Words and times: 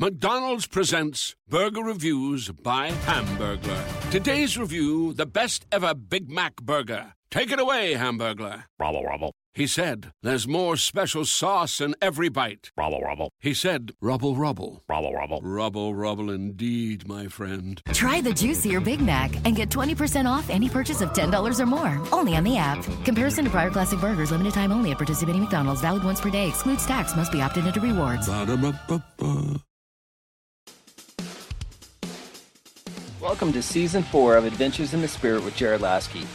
McDonald's 0.00 0.66
presents 0.66 1.36
Burger 1.46 1.82
Reviews 1.82 2.48
by 2.48 2.90
Hamburglar. 3.04 4.10
Today's 4.10 4.56
review 4.56 5.12
the 5.12 5.26
best 5.26 5.66
ever 5.70 5.92
Big 5.92 6.30
Mac 6.30 6.56
burger. 6.62 7.12
Take 7.30 7.52
it 7.52 7.60
away, 7.60 7.92
Hamburglar. 7.92 8.64
Rubble, 8.78 9.04
rubble. 9.04 9.34
He 9.52 9.66
said, 9.66 10.10
There's 10.22 10.48
more 10.48 10.78
special 10.78 11.26
sauce 11.26 11.82
in 11.82 11.94
every 12.00 12.30
bite. 12.30 12.70
Rubble, 12.78 13.02
rubble. 13.02 13.28
He 13.40 13.52
said, 13.52 13.92
Rubble, 14.00 14.36
rubble. 14.36 14.82
Rubble, 14.88 15.12
rubble. 15.12 15.42
Rubble, 15.42 15.94
rubble 15.94 16.30
indeed, 16.30 17.06
my 17.06 17.28
friend. 17.28 17.82
Try 17.92 18.22
the 18.22 18.32
juicier 18.32 18.80
Big 18.80 19.02
Mac 19.02 19.30
and 19.44 19.54
get 19.54 19.68
20% 19.68 20.24
off 20.24 20.48
any 20.48 20.70
purchase 20.70 21.02
of 21.02 21.12
$10 21.12 21.60
or 21.60 21.66
more. 21.66 22.08
Only 22.10 22.36
on 22.36 22.44
the 22.44 22.56
app. 22.56 22.82
Comparison 23.04 23.44
to 23.44 23.50
prior 23.50 23.70
classic 23.70 24.00
burgers, 24.00 24.30
limited 24.30 24.54
time 24.54 24.72
only 24.72 24.92
at 24.92 24.96
participating 24.96 25.42
McDonald's, 25.42 25.82
valid 25.82 26.04
once 26.04 26.22
per 26.22 26.30
day, 26.30 26.48
excludes 26.48 26.86
tax, 26.86 27.14
must 27.14 27.30
be 27.30 27.42
opted 27.42 27.66
into 27.66 27.82
rewards. 27.82 28.26
Ba-da-ba-ba-ba. 28.26 29.60
Welcome 33.20 33.52
to 33.52 33.60
season 33.62 34.02
four 34.02 34.38
of 34.38 34.46
Adventures 34.46 34.94
in 34.94 35.02
the 35.02 35.08
Spirit 35.08 35.44
with 35.44 35.54
Jared 35.54 35.82
Laskey. 35.82 36.26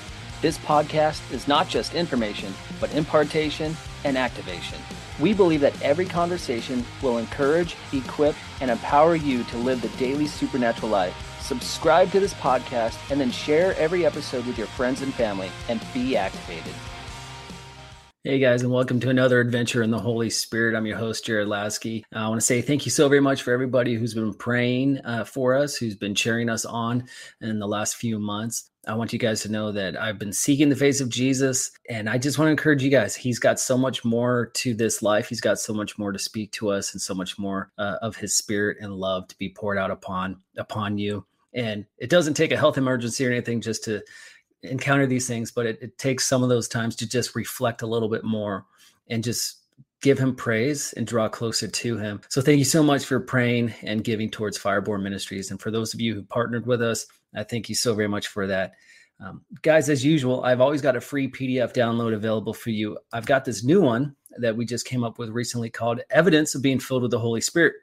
This 0.43 0.59
podcast 0.59 1.19
is 1.31 1.47
not 1.47 1.67
just 1.67 1.95
information, 1.95 2.53
but 2.79 2.93
impartation 2.93 3.75
and 4.03 4.15
activation. 4.15 4.77
We 5.19 5.33
believe 5.33 5.61
that 5.61 5.81
every 5.81 6.05
conversation 6.05 6.85
will 7.01 7.17
encourage, 7.17 7.75
equip, 7.91 8.35
and 8.61 8.69
empower 8.69 9.15
you 9.15 9.43
to 9.45 9.57
live 9.57 9.81
the 9.81 9.89
daily 9.97 10.27
supernatural 10.27 10.91
life. 10.91 11.15
Subscribe 11.41 12.11
to 12.11 12.19
this 12.19 12.35
podcast 12.35 12.99
and 13.09 13.19
then 13.19 13.31
share 13.31 13.75
every 13.77 14.05
episode 14.05 14.45
with 14.45 14.59
your 14.59 14.67
friends 14.67 15.01
and 15.01 15.11
family 15.11 15.49
and 15.67 15.83
be 15.91 16.15
activated. 16.15 16.73
Hey 18.27 18.39
guys, 18.39 18.63
and 18.63 18.71
welcome 18.71 18.99
to 19.01 19.11
another 19.11 19.39
adventure 19.39 19.83
in 19.83 19.91
the 19.91 19.99
Holy 19.99 20.31
Spirit. 20.31 20.75
I'm 20.75 20.87
your 20.87 20.97
host, 20.97 21.23
Jared 21.23 21.47
Laskey. 21.47 22.01
Uh, 22.11 22.21
I 22.21 22.27
want 22.27 22.41
to 22.41 22.45
say 22.45 22.59
thank 22.59 22.83
you 22.83 22.89
so 22.89 23.07
very 23.07 23.21
much 23.21 23.43
for 23.43 23.53
everybody 23.53 23.93
who's 23.93 24.15
been 24.15 24.33
praying 24.33 24.97
uh, 25.05 25.25
for 25.25 25.53
us, 25.53 25.75
who's 25.75 25.95
been 25.95 26.15
cheering 26.15 26.49
us 26.49 26.65
on 26.65 27.03
in 27.41 27.59
the 27.59 27.67
last 27.67 27.97
few 27.97 28.17
months. 28.17 28.71
I 28.87 28.95
want 28.95 29.13
you 29.13 29.19
guys 29.19 29.43
to 29.43 29.51
know 29.51 29.71
that 29.73 29.95
I've 29.95 30.17
been 30.17 30.33
seeking 30.33 30.69
the 30.69 30.75
face 30.75 31.01
of 31.01 31.09
Jesus, 31.09 31.69
and 31.87 32.09
I 32.09 32.17
just 32.17 32.39
want 32.39 32.47
to 32.47 32.51
encourage 32.51 32.81
you 32.81 32.89
guys. 32.89 33.15
He's 33.15 33.37
got 33.37 33.59
so 33.59 33.77
much 33.77 34.03
more 34.03 34.47
to 34.55 34.73
this 34.73 35.03
life. 35.03 35.29
He's 35.29 35.39
got 35.39 35.59
so 35.59 35.75
much 35.75 35.99
more 35.99 36.11
to 36.11 36.17
speak 36.17 36.51
to 36.53 36.71
us, 36.71 36.93
and 36.93 37.01
so 37.01 37.13
much 37.13 37.37
more 37.37 37.71
uh, 37.77 37.97
of 38.01 38.15
His 38.15 38.35
Spirit 38.35 38.77
and 38.81 38.91
love 38.91 39.27
to 39.27 39.37
be 39.37 39.49
poured 39.49 39.77
out 39.77 39.91
upon 39.91 40.41
upon 40.57 40.97
you. 40.97 41.23
And 41.53 41.85
it 41.99 42.09
doesn't 42.09 42.33
take 42.33 42.51
a 42.51 42.57
health 42.57 42.79
emergency 42.79 43.25
or 43.25 43.31
anything 43.31 43.61
just 43.61 43.83
to 43.83 44.01
encounter 44.65 45.05
these 45.05 45.27
things, 45.27 45.51
but 45.51 45.65
it, 45.65 45.79
it 45.81 45.97
takes 45.97 46.25
some 46.25 46.43
of 46.43 46.49
those 46.49 46.67
times 46.67 46.95
to 46.97 47.07
just 47.07 47.35
reflect 47.35 47.81
a 47.81 47.87
little 47.87 48.09
bit 48.09 48.23
more 48.23 48.65
and 49.09 49.23
just 49.23 49.61
give 50.01 50.19
him 50.19 50.35
praise 50.35 50.93
and 50.93 51.07
draw 51.07 51.27
closer 51.27 51.67
to 51.67 51.97
him. 51.97 52.21
So 52.29 52.41
thank 52.41 52.59
you 52.59 52.65
so 52.65 52.83
much 52.83 53.05
for 53.05 53.19
praying 53.19 53.73
and 53.81 54.03
giving 54.03 54.29
towards 54.29 54.59
Fireborn 54.59 55.01
Ministries. 55.01 55.49
And 55.49 55.59
for 55.59 55.71
those 55.71 55.93
of 55.93 56.01
you 56.01 56.13
who 56.13 56.23
partnered 56.23 56.67
with 56.67 56.81
us, 56.81 57.07
I 57.35 57.43
thank 57.43 57.69
you 57.69 57.75
so 57.75 57.95
very 57.95 58.07
much 58.07 58.27
for 58.27 58.47
that. 58.47 58.73
Um, 59.19 59.43
guys, 59.61 59.89
as 59.89 60.03
usual, 60.03 60.43
I've 60.43 60.61
always 60.61 60.81
got 60.81 60.95
a 60.95 61.01
free 61.01 61.29
PDF 61.29 61.73
download 61.73 62.13
available 62.13 62.53
for 62.53 62.69
you. 62.69 62.97
I've 63.13 63.25
got 63.25 63.45
this 63.45 63.63
new 63.63 63.81
one 63.81 64.15
that 64.37 64.55
we 64.55 64.65
just 64.65 64.85
came 64.85 65.03
up 65.03 65.17
with 65.17 65.29
recently 65.29 65.69
called 65.69 66.01
Evidence 66.09 66.53
of 66.53 66.61
Being 66.61 66.79
Filled 66.79 67.01
with 67.01 67.11
the 67.11 67.19
Holy 67.19 67.41
Spirit 67.41 67.75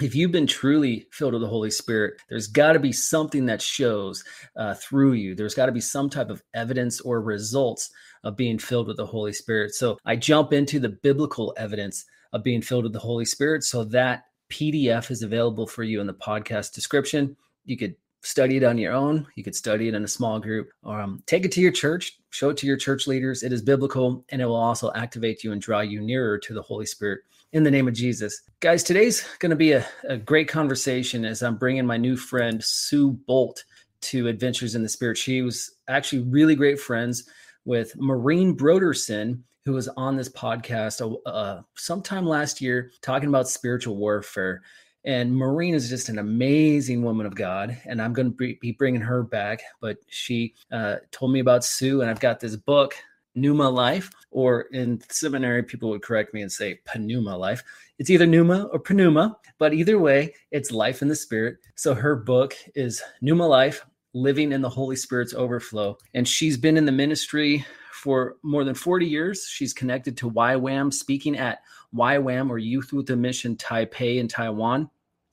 if 0.00 0.14
you've 0.14 0.32
been 0.32 0.46
truly 0.46 1.06
filled 1.10 1.32
with 1.32 1.42
the 1.42 1.48
Holy 1.48 1.70
Spirit, 1.70 2.20
there's 2.28 2.46
got 2.46 2.72
to 2.74 2.78
be 2.78 2.92
something 2.92 3.46
that 3.46 3.60
shows 3.60 4.24
uh, 4.56 4.74
through 4.74 5.12
you. 5.14 5.34
There's 5.34 5.54
got 5.54 5.66
to 5.66 5.72
be 5.72 5.80
some 5.80 6.08
type 6.08 6.30
of 6.30 6.42
evidence 6.54 7.00
or 7.00 7.20
results 7.20 7.90
of 8.22 8.36
being 8.36 8.58
filled 8.58 8.86
with 8.86 8.96
the 8.96 9.06
Holy 9.06 9.32
Spirit. 9.32 9.74
So 9.74 9.98
I 10.04 10.16
jump 10.16 10.52
into 10.52 10.78
the 10.78 10.90
biblical 10.90 11.54
evidence 11.56 12.04
of 12.32 12.44
being 12.44 12.62
filled 12.62 12.84
with 12.84 12.92
the 12.92 13.00
Holy 13.00 13.24
Spirit. 13.24 13.64
So 13.64 13.84
that 13.84 14.24
PDF 14.50 15.10
is 15.10 15.22
available 15.22 15.66
for 15.66 15.82
you 15.82 16.00
in 16.00 16.06
the 16.06 16.14
podcast 16.14 16.72
description. 16.72 17.36
You 17.64 17.76
could 17.76 17.96
study 18.22 18.56
it 18.56 18.64
on 18.64 18.78
your 18.78 18.92
own. 18.92 19.26
You 19.34 19.44
could 19.44 19.54
study 19.54 19.88
it 19.88 19.94
in 19.94 20.04
a 20.04 20.08
small 20.08 20.38
group 20.38 20.70
or 20.82 21.00
um, 21.00 21.22
take 21.26 21.44
it 21.44 21.52
to 21.52 21.60
your 21.60 21.72
church, 21.72 22.18
show 22.30 22.50
it 22.50 22.56
to 22.58 22.66
your 22.66 22.76
church 22.76 23.06
leaders. 23.06 23.42
It 23.42 23.52
is 23.52 23.62
biblical 23.62 24.24
and 24.28 24.42
it 24.42 24.46
will 24.46 24.56
also 24.56 24.92
activate 24.94 25.42
you 25.42 25.52
and 25.52 25.60
draw 25.60 25.80
you 25.80 26.00
nearer 26.00 26.38
to 26.38 26.54
the 26.54 26.62
Holy 26.62 26.86
Spirit 26.86 27.20
in 27.52 27.62
the 27.62 27.70
name 27.70 27.88
of 27.88 27.94
Jesus. 27.94 28.42
Guys, 28.60 28.82
today's 28.82 29.26
going 29.38 29.50
to 29.50 29.56
be 29.56 29.72
a, 29.72 29.86
a 30.08 30.16
great 30.16 30.48
conversation 30.48 31.24
as 31.24 31.42
I'm 31.42 31.56
bringing 31.56 31.86
my 31.86 31.96
new 31.96 32.16
friend, 32.16 32.62
Sue 32.62 33.18
Boldt, 33.28 33.64
to 34.02 34.28
Adventures 34.28 34.74
in 34.74 34.82
the 34.82 34.88
Spirit. 34.88 35.18
She 35.18 35.42
was 35.42 35.72
actually 35.88 36.22
really 36.22 36.54
great 36.54 36.80
friends 36.80 37.28
with 37.64 37.94
Maureen 37.96 38.56
Broderson, 38.56 39.42
who 39.64 39.72
was 39.72 39.88
on 39.88 40.16
this 40.16 40.28
podcast 40.28 41.20
uh, 41.26 41.60
sometime 41.76 42.26
last 42.26 42.60
year 42.60 42.92
talking 43.02 43.28
about 43.28 43.48
spiritual 43.48 43.96
warfare. 43.96 44.62
And 45.04 45.34
Maureen 45.34 45.74
is 45.74 45.88
just 45.88 46.08
an 46.08 46.18
amazing 46.18 47.02
woman 47.02 47.24
of 47.24 47.34
God, 47.34 47.76
and 47.86 48.02
I'm 48.02 48.12
going 48.12 48.30
to 48.32 48.56
be 48.60 48.72
bringing 48.72 49.00
her 49.00 49.22
back. 49.22 49.62
But 49.80 49.96
she 50.08 50.54
uh, 50.70 50.96
told 51.10 51.32
me 51.32 51.40
about 51.40 51.64
Sue, 51.64 52.02
and 52.02 52.10
I've 52.10 52.20
got 52.20 52.40
this 52.40 52.56
book 52.56 52.94
Pneuma 53.34 53.68
Life, 53.70 54.10
or 54.30 54.62
in 54.72 55.00
seminary, 55.08 55.62
people 55.62 55.88
would 55.90 56.02
correct 56.02 56.34
me 56.34 56.42
and 56.42 56.52
say 56.52 56.80
Pneuma 56.94 57.36
Life. 57.36 57.62
It's 57.98 58.10
either 58.10 58.26
Pneuma 58.26 58.64
or 58.72 58.80
Pneuma, 58.80 59.36
but 59.58 59.72
either 59.72 59.98
way, 59.98 60.34
it's 60.50 60.70
life 60.70 61.02
in 61.02 61.08
the 61.08 61.16
Spirit. 61.16 61.58
So 61.74 61.94
her 61.94 62.16
book 62.16 62.54
is 62.74 63.02
Pneuma 63.20 63.46
Life 63.46 63.84
Living 64.12 64.52
in 64.52 64.60
the 64.60 64.68
Holy 64.68 64.96
Spirit's 64.96 65.34
Overflow. 65.34 65.96
And 66.14 66.26
she's 66.26 66.56
been 66.56 66.76
in 66.76 66.84
the 66.84 66.92
ministry 66.92 67.64
for 68.00 68.36
more 68.42 68.64
than 68.64 68.74
40 68.74 69.04
years. 69.04 69.46
She's 69.46 69.74
connected 69.74 70.16
to 70.18 70.30
YWAM, 70.30 70.92
speaking 70.92 71.36
at 71.36 71.58
YWAM 71.94 72.48
or 72.48 72.56
Youth 72.56 72.94
with 72.94 73.10
a 73.10 73.16
Mission 73.16 73.56
Taipei 73.56 74.16
in 74.16 74.26
Taiwan. 74.26 74.88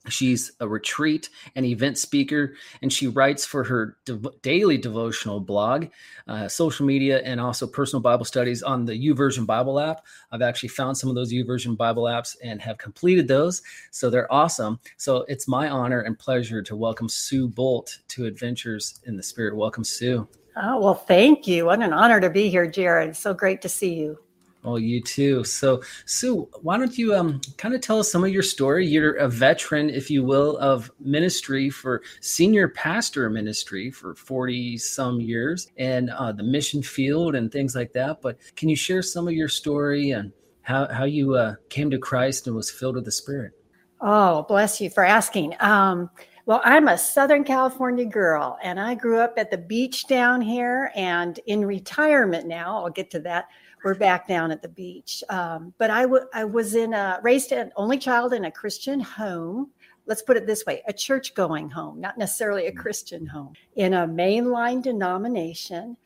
She's 0.08 0.52
a 0.60 0.68
retreat 0.68 1.30
and 1.56 1.64
event 1.64 1.96
speaker, 1.96 2.54
and 2.82 2.92
she 2.92 3.08
writes 3.08 3.44
for 3.44 3.64
her 3.64 3.96
daily 4.42 4.76
devotional 4.76 5.40
blog, 5.40 5.86
uh, 6.26 6.46
social 6.48 6.84
media, 6.84 7.20
and 7.24 7.40
also 7.40 7.66
personal 7.66 8.02
Bible 8.02 8.24
studies 8.24 8.62
on 8.62 8.84
the 8.84 8.92
YouVersion 8.92 9.46
Bible 9.46 9.80
app. 9.80 10.04
I've 10.30 10.42
actually 10.42 10.70
found 10.70 10.96
some 10.96 11.08
of 11.08 11.16
those 11.16 11.32
YouVersion 11.32 11.76
Bible 11.76 12.04
apps 12.04 12.36
and 12.44 12.60
have 12.60 12.76
completed 12.76 13.28
those, 13.28 13.62
so 13.90 14.10
they're 14.10 14.32
awesome. 14.32 14.78
So 14.98 15.24
it's 15.28 15.48
my 15.48 15.68
honor 15.68 16.00
and 16.00 16.18
pleasure 16.18 16.62
to 16.62 16.76
welcome 16.76 17.08
Sue 17.08 17.48
Boldt 17.48 17.98
to 18.08 18.26
Adventures 18.26 19.00
in 19.04 19.16
the 19.16 19.22
Spirit. 19.22 19.56
Welcome, 19.56 19.84
Sue. 19.84 20.28
Oh, 20.60 20.80
well, 20.80 20.94
thank 20.94 21.46
you. 21.46 21.66
What 21.66 21.82
an 21.82 21.92
honor 21.92 22.20
to 22.20 22.30
be 22.30 22.48
here, 22.48 22.66
Jared. 22.66 23.16
So 23.16 23.32
great 23.32 23.62
to 23.62 23.68
see 23.68 23.94
you. 23.94 24.18
Oh, 24.64 24.76
you 24.76 25.00
too. 25.00 25.44
So, 25.44 25.82
Sue, 26.04 26.48
why 26.62 26.76
don't 26.78 26.98
you 26.98 27.14
um 27.14 27.40
kind 27.58 27.74
of 27.74 27.80
tell 27.80 28.00
us 28.00 28.10
some 28.10 28.24
of 28.24 28.30
your 28.30 28.42
story? 28.42 28.86
You're 28.86 29.14
a 29.14 29.28
veteran, 29.28 29.88
if 29.88 30.10
you 30.10 30.24
will, 30.24 30.58
of 30.58 30.90
ministry 30.98 31.70
for 31.70 32.02
senior 32.20 32.68
pastor 32.68 33.30
ministry 33.30 33.92
for 33.92 34.16
40 34.16 34.76
some 34.78 35.20
years 35.20 35.68
and 35.78 36.10
uh, 36.10 36.32
the 36.32 36.42
mission 36.42 36.82
field 36.82 37.36
and 37.36 37.52
things 37.52 37.76
like 37.76 37.92
that. 37.92 38.20
But 38.20 38.38
can 38.56 38.68
you 38.68 38.76
share 38.76 39.00
some 39.00 39.28
of 39.28 39.34
your 39.34 39.48
story 39.48 40.10
and 40.10 40.32
how, 40.62 40.92
how 40.92 41.04
you 41.04 41.36
uh, 41.36 41.54
came 41.70 41.88
to 41.90 41.98
Christ 41.98 42.48
and 42.48 42.56
was 42.56 42.68
filled 42.68 42.96
with 42.96 43.04
the 43.04 43.12
Spirit? 43.12 43.52
Oh, 44.00 44.42
bless 44.42 44.80
you 44.80 44.90
for 44.90 45.04
asking. 45.04 45.54
Um, 45.60 46.10
well, 46.48 46.62
I'm 46.64 46.88
a 46.88 46.96
Southern 46.96 47.44
California 47.44 48.06
girl 48.06 48.56
and 48.62 48.80
I 48.80 48.94
grew 48.94 49.18
up 49.18 49.34
at 49.36 49.50
the 49.50 49.58
beach 49.58 50.06
down 50.06 50.40
here 50.40 50.90
and 50.96 51.38
in 51.44 51.62
retirement 51.62 52.46
now. 52.46 52.78
I'll 52.78 52.88
get 52.88 53.10
to 53.10 53.20
that 53.20 53.48
we're 53.84 53.94
back 53.94 54.26
down 54.26 54.50
at 54.50 54.62
the 54.62 54.68
beach. 54.68 55.22
Um, 55.28 55.74
but 55.76 55.90
I, 55.90 56.04
w- 56.04 56.24
I 56.32 56.44
was 56.44 56.74
in 56.74 56.94
a 56.94 57.20
raised 57.22 57.52
an 57.52 57.70
only 57.76 57.98
child 57.98 58.32
in 58.32 58.46
a 58.46 58.50
Christian 58.50 58.98
home. 58.98 59.70
Let's 60.06 60.22
put 60.22 60.38
it 60.38 60.46
this 60.46 60.64
way 60.64 60.82
a 60.88 60.92
church 60.92 61.34
going 61.34 61.68
home, 61.68 62.00
not 62.00 62.16
necessarily 62.16 62.66
a 62.66 62.72
Christian 62.72 63.26
home, 63.26 63.52
in 63.76 63.92
a 63.92 64.08
mainline 64.08 64.82
denomination, 64.82 65.98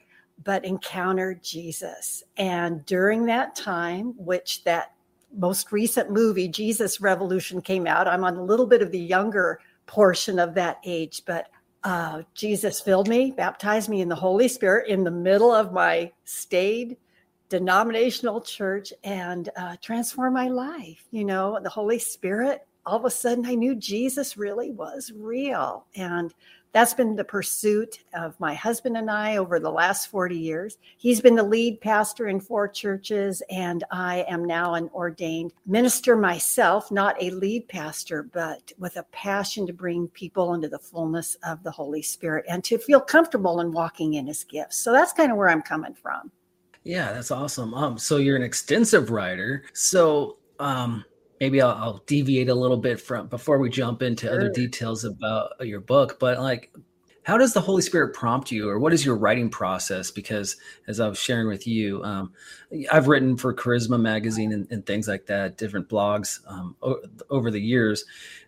but 0.43 0.65
encountered 0.65 1.41
Jesus. 1.45 2.25
And 2.37 2.85
during 2.85 3.27
that 3.27 3.55
time, 3.55 4.13
which 4.17 4.65
that 4.65 4.95
most 5.39 5.71
recent 5.71 6.11
movie, 6.11 6.49
Jesus 6.49 7.01
Revolution, 7.01 7.63
came 7.63 7.87
out, 7.87 8.09
I'm 8.09 8.25
on 8.25 8.37
a 8.37 8.45
little 8.45 8.67
bit 8.67 8.83
of 8.83 8.91
the 8.91 8.99
younger 8.99 9.61
portion 9.93 10.39
of 10.39 10.55
that 10.55 10.79
age, 10.85 11.23
but 11.27 11.49
uh, 11.85 12.23
Jesus 12.33 12.81
filled 12.81 13.09
me, 13.09 13.31
baptized 13.31 13.91
me 13.91 14.00
in 14.00 14.09
the 14.09 14.15
Holy 14.15 14.49
Spirit 14.49 14.89
in 14.89 15.05
the 15.05 15.11
middle 15.11 15.53
of 15.53 15.71
my 15.71 16.11
stayed 16.25 16.97
denominational 17.50 18.41
church 18.41 18.94
and 19.05 19.50
uh, 19.55 19.77
transform 19.83 20.33
my 20.33 20.49
life. 20.49 21.05
You 21.11 21.27
know, 21.27 21.59
the 21.62 21.69
Holy 21.69 21.99
Spirit, 21.99 22.67
all 22.87 22.97
of 22.97 23.05
a 23.05 23.11
sudden 23.11 23.44
I 23.44 23.55
knew 23.55 23.75
Jesus 23.75 24.39
really 24.39 24.71
was 24.71 25.12
real. 25.15 25.85
And 25.95 26.33
that's 26.73 26.95
been 26.95 27.15
the 27.15 27.25
pursuit 27.25 28.01
of 28.15 28.39
my 28.41 28.55
husband 28.55 28.97
and 28.97 29.11
I 29.11 29.37
over 29.37 29.61
the 29.61 29.71
last 29.71 30.09
40 30.09 30.37
years. 30.37 30.79
He's 30.97 31.21
been 31.21 31.35
the 31.35 31.43
lead 31.43 31.81
pastor 31.81 32.29
in 32.29 32.41
four 32.41 32.67
churches, 32.67 33.43
and 33.51 33.85
I 33.91 34.25
am 34.29 34.45
now 34.45 34.75
an 34.75 34.89
ordained 34.95 35.53
minister 35.67 36.17
myself, 36.17 36.91
not 36.91 37.23
a 37.23 37.31
lead 37.31 37.69
pastor, 37.69 38.23
but 38.23 38.73
with 38.79 38.97
a 38.97 39.03
passion 39.13 39.67
to 39.67 39.73
bring 39.73 40.09
people 40.09 40.55
into 40.55 40.69
the 40.69 40.79
fullness 40.79 41.37
of 41.45 41.63
the 41.63 41.71
Holy 41.71 42.03
Spirit 42.03 42.47
and 42.49 42.65
to 42.65 42.79
feel 42.79 43.01
comfortable 43.01 43.61
in 43.61 43.71
walking 43.71 44.15
in 44.15 44.27
his 44.27 44.45
gifts. 44.45 44.79
So 44.79 44.93
that's 44.93 45.13
kind 45.13 45.31
of 45.31 45.37
where 45.37 45.51
I'm 45.51 45.63
coming 45.63 45.95
from. 45.95 46.31
Yeah, 46.85 47.13
that's 47.13 47.31
awesome. 47.31 47.75
Um, 47.75 47.99
so 47.99 48.17
you're 48.17 48.37
an 48.37 48.43
extensive 48.43 49.11
writer. 49.11 49.65
So 49.73 50.39
um, 50.59 51.05
maybe 51.43 51.61
I'll, 51.61 51.71
I'll, 51.71 52.03
deviate 52.06 52.49
a 52.49 52.55
little 52.55 52.77
bit 52.77 53.00
from 53.00 53.27
before 53.27 53.59
we 53.59 53.69
jump 53.69 54.00
into 54.00 54.29
sure. 54.29 54.37
other 54.37 54.49
details 54.49 55.03
about 55.03 55.50
your 55.61 55.81
book. 55.81 56.21
But 56.21 56.39
like, 56.39 56.73
how 57.25 57.37
does 57.37 57.53
the 57.53 57.61
Holy 57.61 57.83
Spirit 57.83 58.15
prompt 58.15 58.53
you, 58.53 58.69
or 58.69 58.79
what 58.79 58.93
is 58.93 59.05
your 59.05 59.17
writing 59.17 59.50
process? 59.50 60.12
Because 60.12 60.56
as 60.87 61.00
I 61.00 61.09
was 61.09 61.19
sharing 61.19 61.49
with 61.49 61.67
you, 61.67 62.00
um, 62.05 62.33
I've 62.93 63.09
written 63.09 63.37
for 63.37 63.53
Charisma 63.53 64.00
Magazine 64.00 64.53
and, 64.53 64.71
and 64.71 64.87
things 64.87 65.09
like 65.09 65.27
that, 65.27 65.59
different 65.59 65.89
blogs 65.89 66.39
um, 66.47 66.77
o- 66.81 67.03
over 67.29 67.50
the 67.50 67.61
years, 67.61 68.05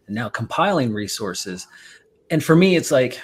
and 0.07 0.15
now 0.15 0.29
compiling 0.29 0.93
resources. 0.93 1.67
And 2.31 2.45
for 2.45 2.55
me, 2.55 2.77
it's 2.77 2.93
like 2.93 3.21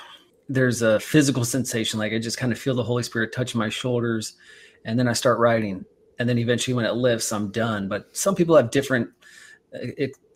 there's 0.49 0.83
a 0.83 0.99
physical 0.99 1.45
sensation, 1.45 2.01
like 2.01 2.13
I 2.13 2.19
just 2.19 2.39
kind 2.39 2.51
of 2.51 2.59
feel 2.59 2.75
the 2.75 2.83
Holy 2.83 3.05
Spirit 3.05 3.33
touch 3.33 3.55
my 3.55 3.69
shoulders, 3.69 4.35
and 4.85 4.99
then 4.99 5.07
I 5.07 5.13
start 5.13 5.39
writing. 5.39 5.85
And 6.19 6.29
then 6.29 6.39
eventually, 6.39 6.75
when 6.75 6.85
it 6.85 6.95
lifts, 6.95 7.33
I'm 7.33 7.53
done. 7.53 7.89
But 7.89 8.15
some 8.17 8.35
people 8.35 8.57
have 8.57 8.73
different 8.73 9.09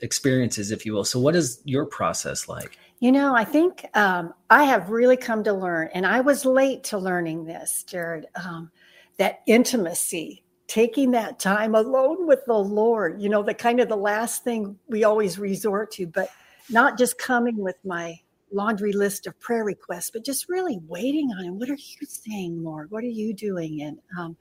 experiences, 0.01 0.71
if 0.71 0.87
you 0.87 0.93
will. 0.93 1.05
So, 1.05 1.19
what 1.19 1.37
is 1.37 1.61
your 1.65 1.87
process 1.87 2.49
like? 2.49 2.79
You 3.01 3.13
know, 3.13 3.35
I 3.35 3.45
think 3.45 3.87
um, 3.95 4.33
I 4.51 4.65
have 4.65 4.91
really 4.91 5.17
come 5.17 5.45
to 5.45 5.53
learn, 5.53 5.91
and 5.95 6.07
I 6.07 6.21
was 6.21 6.45
late 6.45 6.85
to 6.85 6.99
learning 6.99 7.45
this, 7.45 7.85
Jared, 7.85 8.27
um, 8.43 8.71
that 9.19 9.41
intimacy, 9.47 10.43
taking 10.67 11.11
that 11.13 11.39
time 11.39 11.75
alone 11.75 12.27
with 12.27 12.45
the 12.47 12.55
Lord, 12.55 13.21
you 13.21 13.29
know, 13.29 13.43
the 13.43 13.55
kind 13.55 13.81
of 13.81 13.89
the 13.89 13.97
last 13.97 14.45
thing 14.45 14.79
we 14.89 15.05
always 15.05 15.39
resort 15.39 15.91
to, 15.93 16.07
but 16.07 16.31
not 16.71 16.97
just 16.97 17.19
coming 17.19 17.59
with 17.59 17.77
my 17.85 18.19
laundry 18.55 18.93
list 18.93 19.27
of 19.27 19.39
prayer 19.41 19.65
requests, 19.65 20.11
but 20.11 20.25
just 20.25 20.49
really 20.49 20.79
waiting 20.87 21.31
on 21.33 21.45
him. 21.45 21.59
What 21.59 21.69
are 21.69 21.75
you 21.75 22.07
saying, 22.07 22.63
Lord? 22.63 22.91
What 22.91 23.05
are 23.05 23.09
you 23.09 23.35
doing? 23.35 23.83
And 23.83 23.99
um, 24.19 24.37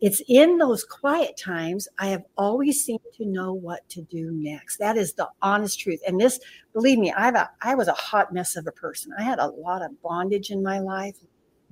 it's 0.00 0.22
in 0.28 0.58
those 0.58 0.84
quiet 0.84 1.38
times 1.38 1.88
I 1.98 2.08
have 2.08 2.24
always 2.36 2.84
seemed 2.84 3.00
to 3.14 3.24
know 3.24 3.52
what 3.52 3.88
to 3.90 4.02
do 4.02 4.30
next. 4.32 4.76
That 4.76 4.96
is 4.96 5.14
the 5.14 5.28
honest 5.40 5.80
truth. 5.80 6.00
And 6.06 6.20
this, 6.20 6.38
believe 6.74 6.98
me, 6.98 7.12
I've 7.12 7.34
a, 7.34 7.48
I 7.62 7.74
was 7.74 7.88
a 7.88 7.94
hot 7.94 8.32
mess 8.32 8.56
of 8.56 8.66
a 8.66 8.72
person. 8.72 9.12
I 9.18 9.22
had 9.22 9.38
a 9.38 9.48
lot 9.48 9.82
of 9.82 9.90
bondage 10.02 10.50
in 10.50 10.62
my 10.62 10.80
life. 10.80 11.16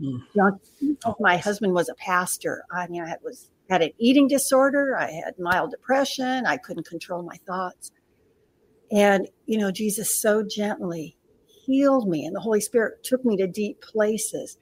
Mm. 0.00 0.22
You 0.34 0.58
know, 1.04 1.16
my 1.20 1.36
husband 1.36 1.74
was 1.74 1.88
a 1.88 1.94
pastor. 1.94 2.64
I 2.72 2.86
mean, 2.88 3.02
I 3.02 3.08
had, 3.08 3.18
was 3.22 3.50
had 3.68 3.82
an 3.82 3.90
eating 3.98 4.26
disorder. 4.26 4.96
I 4.96 5.10
had 5.10 5.38
mild 5.38 5.70
depression. 5.70 6.46
I 6.46 6.56
couldn't 6.56 6.86
control 6.86 7.22
my 7.22 7.36
thoughts. 7.46 7.90
And 8.90 9.28
you 9.46 9.58
know, 9.58 9.70
Jesus 9.70 10.20
so 10.20 10.42
gently 10.42 11.16
healed 11.46 12.08
me 12.08 12.24
and 12.24 12.34
the 12.34 12.40
Holy 12.40 12.60
Spirit 12.60 13.02
took 13.02 13.24
me 13.24 13.36
to 13.36 13.46
deep 13.46 13.80
places. 13.80 14.56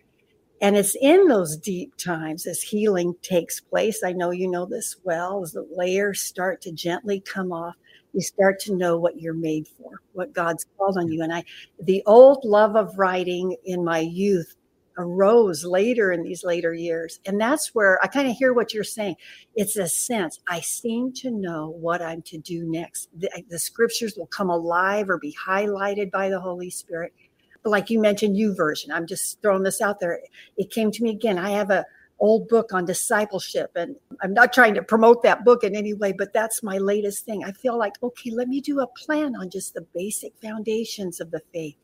And 0.62 0.76
it's 0.76 0.97
in 1.03 1.26
those 1.26 1.56
deep 1.56 1.97
times 1.97 2.47
as 2.47 2.62
healing 2.62 3.17
takes 3.20 3.61
place. 3.61 4.05
I 4.05 4.12
know 4.12 4.31
you 4.31 4.49
know 4.49 4.64
this 4.64 4.97
well, 5.03 5.43
as 5.43 5.50
the 5.50 5.67
layers 5.75 6.20
start 6.20 6.62
to 6.62 6.73
gently 6.73 7.20
come 7.20 7.53
off, 7.53 7.75
you 8.12 8.20
start 8.20 8.61
to 8.61 8.76
know 8.76 8.97
what 8.97 9.20
you're 9.20 9.35
made 9.35 9.67
for, 9.67 10.00
what 10.12 10.32
God's 10.32 10.64
called 10.79 10.99
on 10.99 11.11
you. 11.11 11.20
And 11.23 11.35
I, 11.35 11.43
the 11.82 12.00
old 12.06 12.44
love 12.44 12.76
of 12.76 12.97
writing 12.97 13.56
in 13.64 13.85
my 13.85 13.99
youth 13.99 14.55
arose 14.99 15.64
later 15.64 16.12
in 16.12 16.23
these 16.23 16.44
later 16.44 16.75
years. 16.75 17.19
And 17.26 17.41
that's 17.41 17.75
where 17.75 17.99
I 18.03 18.06
kind 18.06 18.29
of 18.29 18.37
hear 18.37 18.53
what 18.53 18.73
you're 18.73 18.85
saying. 18.85 19.17
It's 19.56 19.76
a 19.76 19.88
sense 19.88 20.38
I 20.49 20.61
seem 20.61 21.12
to 21.15 21.31
know 21.31 21.70
what 21.70 22.03
I'm 22.03 22.23
to 22.23 22.38
do 22.38 22.65
next. 22.70 23.08
The, 23.19 23.31
the, 23.49 23.58
scriptures 23.58 24.15
will 24.17 24.26
come 24.26 24.50
alive 24.50 25.08
or 25.08 25.19
be 25.19 25.35
highlighted 25.35 26.11
by 26.11 26.29
the 26.29 26.41
Holy 26.41 26.70
Spirit. 26.70 27.15
Like 27.64 27.91
you 27.91 28.00
mentioned, 28.00 28.37
YouVersion. 28.37 28.91
I'm 28.91 29.06
just 29.06 29.41
throwing 29.41 29.62
this 29.62 29.81
out 29.81 30.00
there. 30.00 30.20
It 30.56 30.70
came 30.70 30.91
to 30.91 31.03
me 31.03 31.11
again. 31.11 31.38
I 31.38 31.50
have 31.50 31.70
a 31.70 31.85
old 32.19 32.47
book 32.47 32.73
on 32.73 32.85
discipleship 32.85 33.73
and 33.75 33.97
i'm 34.23 34.32
not 34.32 34.53
trying 34.53 34.75
to 34.75 34.82
promote 34.82 35.25
that 35.25 35.44
book 35.44 35.64
in 35.64 35.75
any 35.75 35.93
way 35.93 36.12
but 36.12 36.32
that's 36.32 36.62
my 36.62 36.79
latest 36.79 37.25
thing 37.25 37.43
i 37.43 37.50
feel 37.50 37.76
like 37.76 37.94
okay 38.00 38.31
let 38.31 38.47
me 38.47 38.61
do 38.61 38.79
a 38.79 38.87
plan 38.87 39.35
on 39.35 39.50
just 39.50 39.75
the 39.75 39.85
basic 39.93 40.32
foundations 40.41 41.20
of 41.20 41.32
the 41.32 41.41
faith 41.53 41.75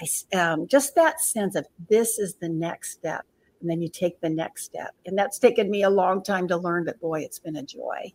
I, 0.00 0.36
um, 0.36 0.66
just 0.66 0.94
that 0.94 1.20
sense 1.20 1.54
of 1.54 1.66
this 1.88 2.18
is 2.18 2.34
the 2.36 2.48
next 2.48 2.92
step. 2.92 3.24
And 3.60 3.68
then 3.68 3.82
you 3.82 3.88
take 3.88 4.20
the 4.20 4.30
next 4.30 4.64
step. 4.64 4.94
And 5.06 5.16
that's 5.16 5.38
taken 5.38 5.70
me 5.70 5.82
a 5.82 5.90
long 5.90 6.22
time 6.22 6.48
to 6.48 6.56
learn, 6.56 6.84
but 6.84 7.00
boy, 7.00 7.20
it's 7.20 7.38
been 7.38 7.56
a 7.56 7.62
joy. 7.62 8.12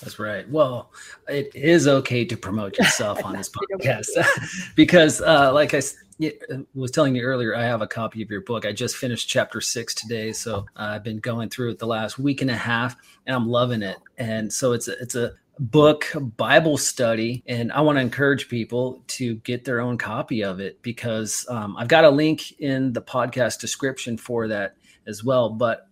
That's 0.00 0.18
right. 0.18 0.48
Well, 0.50 0.90
it 1.28 1.54
is 1.54 1.86
okay 1.86 2.24
to 2.24 2.36
promote 2.36 2.78
yourself 2.78 3.24
on 3.24 3.34
this 3.34 3.48
podcast 3.72 4.72
because, 4.76 5.20
uh, 5.20 5.52
like 5.52 5.74
I 5.74 5.78
uh, 5.78 6.58
was 6.74 6.90
telling 6.90 7.14
you 7.14 7.22
earlier, 7.22 7.56
I 7.56 7.62
have 7.64 7.82
a 7.82 7.86
copy 7.86 8.22
of 8.22 8.30
your 8.30 8.42
book. 8.42 8.66
I 8.66 8.72
just 8.72 8.96
finished 8.96 9.28
chapter 9.28 9.60
six 9.60 9.94
today, 9.94 10.32
so 10.32 10.66
I've 10.76 11.04
been 11.04 11.18
going 11.18 11.48
through 11.48 11.70
it 11.72 11.78
the 11.78 11.86
last 11.86 12.18
week 12.18 12.42
and 12.42 12.50
a 12.50 12.56
half, 12.56 12.96
and 13.26 13.34
I'm 13.34 13.48
loving 13.48 13.82
it. 13.82 13.98
And 14.18 14.52
so 14.52 14.72
it's 14.72 14.88
a, 14.88 15.00
it's 15.00 15.14
a 15.14 15.32
book 15.60 16.10
bible 16.36 16.76
study 16.76 17.40
and 17.46 17.70
i 17.70 17.80
want 17.80 17.96
to 17.96 18.02
encourage 18.02 18.48
people 18.48 19.00
to 19.06 19.36
get 19.36 19.64
their 19.64 19.80
own 19.80 19.96
copy 19.96 20.42
of 20.42 20.58
it 20.58 20.82
because 20.82 21.46
um, 21.48 21.76
i've 21.76 21.86
got 21.86 22.04
a 22.04 22.10
link 22.10 22.58
in 22.58 22.92
the 22.92 23.00
podcast 23.00 23.60
description 23.60 24.16
for 24.16 24.48
that 24.48 24.74
as 25.06 25.22
well 25.22 25.48
but 25.48 25.88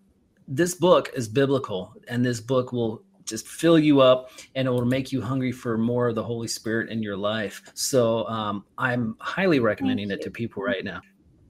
this 0.48 0.74
book 0.74 1.10
is 1.14 1.28
biblical 1.28 1.94
and 2.08 2.24
this 2.24 2.40
book 2.40 2.72
will 2.72 3.04
just 3.24 3.46
fill 3.46 3.78
you 3.78 4.00
up 4.00 4.30
and 4.54 4.66
it 4.68 4.70
will 4.70 4.84
make 4.84 5.12
you 5.12 5.20
hungry 5.20 5.52
for 5.52 5.78
more 5.78 6.08
of 6.08 6.14
the 6.14 6.22
holy 6.22 6.48
spirit 6.48 6.90
in 6.90 7.02
your 7.02 7.16
life. 7.16 7.62
So 7.74 8.26
um, 8.28 8.64
i'm 8.78 9.16
highly 9.20 9.60
recommending 9.60 10.10
it 10.10 10.20
to 10.22 10.30
people 10.30 10.62
right 10.62 10.84
now. 10.84 11.00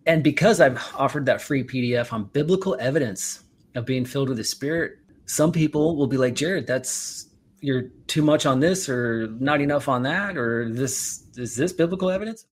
And 0.06 0.22
because 0.22 0.60
i've 0.60 0.80
offered 0.96 1.26
that 1.26 1.40
free 1.40 1.64
pdf 1.64 2.12
on 2.12 2.24
biblical 2.24 2.76
evidence 2.80 3.44
of 3.74 3.86
being 3.86 4.04
filled 4.04 4.28
with 4.28 4.38
the 4.38 4.44
spirit 4.44 4.98
some 5.26 5.52
people 5.52 5.96
will 5.96 6.06
be 6.06 6.16
like 6.16 6.34
jared 6.34 6.66
that's 6.66 7.28
you're 7.60 7.84
too 8.08 8.22
much 8.22 8.44
on 8.44 8.58
this 8.58 8.88
or 8.88 9.28
not 9.38 9.60
enough 9.60 9.88
on 9.88 10.02
that 10.02 10.36
or 10.36 10.68
this 10.68 11.24
is 11.36 11.54
this 11.54 11.72
biblical 11.72 12.10
evidence? 12.10 12.46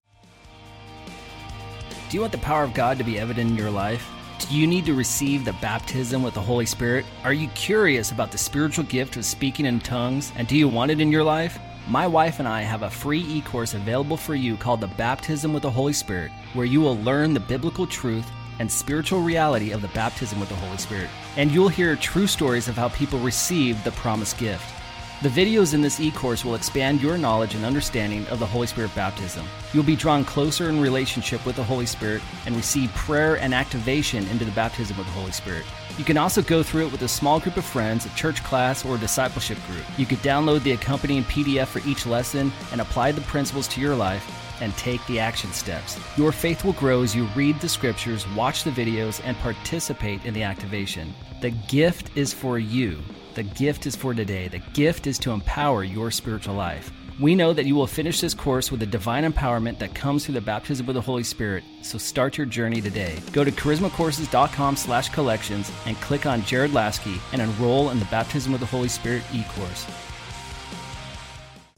Do 2.09 2.17
you 2.17 2.21
want 2.21 2.31
the 2.31 2.39
power 2.39 2.63
of 2.63 2.73
god 2.73 2.97
to 2.97 3.03
be 3.03 3.19
evident 3.19 3.51
in 3.51 3.57
your 3.57 3.71
life 3.71 4.07
do 4.49 4.55
you 4.55 4.67
need 4.67 4.85
to 4.85 4.93
receive 4.93 5.45
the 5.45 5.53
baptism 5.53 6.23
with 6.23 6.33
the 6.33 6.41
holy 6.41 6.65
spirit 6.65 7.05
are 7.23 7.33
you 7.33 7.47
curious 7.49 8.11
about 8.11 8.31
the 8.31 8.37
spiritual 8.37 8.83
gift 8.85 9.17
of 9.17 9.25
speaking 9.25 9.65
in 9.65 9.79
tongues 9.79 10.31
and 10.35 10.47
do 10.47 10.57
you 10.57 10.67
want 10.67 10.91
it 10.91 10.99
in 10.99 11.11
your 11.11 11.23
life 11.23 11.59
my 11.87 12.05
wife 12.07 12.39
and 12.39 12.47
I 12.47 12.61
have 12.61 12.83
a 12.83 12.89
free 12.89 13.21
e 13.21 13.41
course 13.41 13.73
available 13.73 14.15
for 14.15 14.35
you 14.35 14.55
called 14.55 14.81
The 14.81 14.87
Baptism 14.87 15.51
with 15.51 15.63
the 15.63 15.71
Holy 15.71 15.93
Spirit, 15.93 16.31
where 16.53 16.65
you 16.65 16.79
will 16.79 16.97
learn 16.97 17.33
the 17.33 17.39
biblical 17.39 17.87
truth 17.87 18.29
and 18.59 18.71
spiritual 18.71 19.21
reality 19.21 19.71
of 19.71 19.81
the 19.81 19.87
baptism 19.89 20.39
with 20.39 20.49
the 20.49 20.55
Holy 20.55 20.77
Spirit. 20.77 21.09
And 21.35 21.51
you'll 21.51 21.67
hear 21.67 21.95
true 21.95 22.27
stories 22.27 22.67
of 22.67 22.75
how 22.75 22.89
people 22.89 23.19
received 23.19 23.83
the 23.83 23.91
promised 23.91 24.37
gift. 24.37 24.80
The 25.21 25.29
videos 25.29 25.75
in 25.75 25.81
this 25.81 25.99
e-course 25.99 26.43
will 26.43 26.55
expand 26.55 26.99
your 26.99 27.15
knowledge 27.15 27.53
and 27.53 27.63
understanding 27.63 28.25
of 28.29 28.39
the 28.39 28.45
Holy 28.47 28.65
Spirit 28.65 28.89
baptism. 28.95 29.45
You'll 29.71 29.83
be 29.83 29.95
drawn 29.95 30.25
closer 30.25 30.67
in 30.67 30.81
relationship 30.81 31.45
with 31.45 31.57
the 31.57 31.63
Holy 31.63 31.85
Spirit 31.85 32.23
and 32.47 32.55
receive 32.55 32.89
prayer 32.95 33.37
and 33.37 33.53
activation 33.53 34.25
into 34.29 34.45
the 34.45 34.51
baptism 34.53 34.99
of 34.99 35.05
the 35.05 35.11
Holy 35.11 35.31
Spirit. 35.31 35.63
You 35.99 36.03
can 36.03 36.17
also 36.17 36.41
go 36.41 36.63
through 36.63 36.87
it 36.87 36.91
with 36.91 37.03
a 37.03 37.07
small 37.07 37.39
group 37.39 37.57
of 37.57 37.65
friends, 37.65 38.07
a 38.07 38.09
church 38.15 38.43
class, 38.43 38.83
or 38.83 38.95
a 38.95 38.97
discipleship 38.97 39.59
group. 39.67 39.85
You 39.95 40.07
could 40.07 40.17
download 40.23 40.63
the 40.63 40.71
accompanying 40.71 41.23
PDF 41.25 41.67
for 41.67 41.87
each 41.87 42.07
lesson 42.07 42.51
and 42.71 42.81
apply 42.81 43.11
the 43.11 43.21
principles 43.21 43.67
to 43.67 43.79
your 43.79 43.95
life 43.95 44.27
and 44.59 44.75
take 44.75 45.05
the 45.05 45.19
action 45.19 45.51
steps. 45.53 45.99
Your 46.17 46.31
faith 46.31 46.65
will 46.65 46.73
grow 46.73 47.03
as 47.03 47.15
you 47.15 47.25
read 47.35 47.59
the 47.59 47.69
scriptures, 47.69 48.27
watch 48.29 48.63
the 48.63 48.71
videos, 48.71 49.21
and 49.23 49.37
participate 49.37 50.25
in 50.25 50.33
the 50.33 50.41
activation. 50.41 51.13
The 51.41 51.51
gift 51.51 52.09
is 52.17 52.33
for 52.33 52.57
you. 52.57 53.03
The 53.33 53.43
gift 53.43 53.85
is 53.85 53.95
for 53.95 54.13
today. 54.13 54.49
The 54.49 54.59
gift 54.73 55.07
is 55.07 55.17
to 55.19 55.31
empower 55.31 55.85
your 55.85 56.11
spiritual 56.11 56.55
life. 56.55 56.91
We 57.17 57.33
know 57.33 57.53
that 57.53 57.65
you 57.65 57.75
will 57.75 57.87
finish 57.87 58.19
this 58.19 58.33
course 58.33 58.71
with 58.71 58.81
the 58.81 58.85
divine 58.85 59.23
empowerment 59.23 59.79
that 59.79 59.95
comes 59.95 60.25
through 60.25 60.33
the 60.33 60.41
baptism 60.41 60.89
of 60.89 60.95
the 60.95 61.01
Holy 61.01 61.23
Spirit. 61.23 61.63
So 61.81 61.97
start 61.97 62.37
your 62.37 62.45
journey 62.45 62.81
today. 62.81 63.17
Go 63.31 63.45
to 63.45 63.51
charismacourses.com 63.51 64.75
slash 64.75 65.09
collections 65.09 65.71
and 65.85 65.95
click 65.97 66.25
on 66.25 66.41
Jared 66.43 66.71
Laskey 66.71 67.19
and 67.31 67.41
enroll 67.41 67.91
in 67.91 67.99
the 67.99 68.05
baptism 68.05 68.53
of 68.53 68.59
the 68.59 68.65
Holy 68.65 68.89
Spirit 68.89 69.23
e-course. 69.33 69.85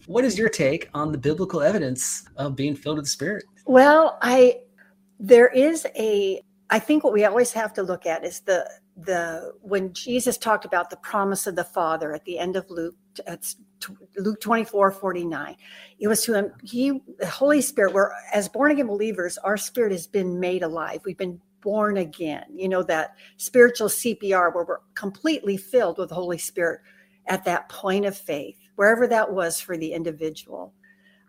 What 0.08 0.26
is 0.26 0.38
your 0.38 0.50
take 0.50 0.90
on 0.96 1.12
the 1.12 1.20
biblical 1.20 1.62
evidence 1.62 2.28
of 2.36 2.56
being 2.56 2.76
filled 2.76 2.98
with 2.98 3.06
the 3.06 3.12
Spirit? 3.12 3.44
Well, 3.66 4.18
I 4.24 4.62
there 5.20 5.50
is 5.50 5.86
a 5.96 6.42
I 6.72 6.80
think 6.80 7.04
what 7.04 7.14
we 7.14 7.26
always 7.26 7.54
have 7.54 7.74
to 7.74 7.84
look 7.84 8.08
at 8.08 8.26
is 8.26 8.40
the 8.40 8.68
the 8.96 9.54
when 9.62 9.94
Jesus 9.94 10.38
talked 10.38 10.66
about 10.66 10.90
the 10.90 10.98
promise 10.98 11.48
of 11.48 11.56
the 11.56 11.64
Father 11.64 12.14
at 12.14 12.26
the 12.26 12.38
end 12.38 12.56
of 12.56 12.70
Luke, 12.70 12.96
it's 13.28 13.56
Luke 14.18 14.40
24, 14.40 14.92
49. 14.92 15.56
It 16.00 16.08
was 16.08 16.24
to 16.24 16.34
him, 16.34 16.52
he 16.64 17.02
the 17.20 17.28
Holy 17.28 17.62
Spirit, 17.62 17.94
where 17.94 18.14
as 18.34 18.48
born 18.48 18.72
again 18.72 18.88
believers, 18.88 19.38
our 19.40 19.58
spirit 19.58 19.92
has 19.92 20.08
been 20.08 20.40
made 20.40 20.64
alive. 20.64 21.02
We've 21.06 21.18
been 21.18 21.42
born 21.62 21.98
again. 21.98 22.46
You 22.54 22.70
know, 22.70 22.84
that 22.84 23.16
spiritual 23.38 23.88
CPR 23.88 24.54
where 24.54 24.66
we're 24.66 24.80
completely 24.96 25.58
filled 25.58 25.98
with 25.98 26.10
the 26.10 26.16
Holy 26.16 26.38
Spirit 26.38 26.82
at 27.28 27.46
that 27.46 27.70
point 27.70 28.06
of 28.06 28.16
faith, 28.18 28.58
wherever 28.76 29.08
that 29.08 29.32
was 29.32 29.60
for 29.60 29.78
the 29.78 29.94
individual. 29.94 30.74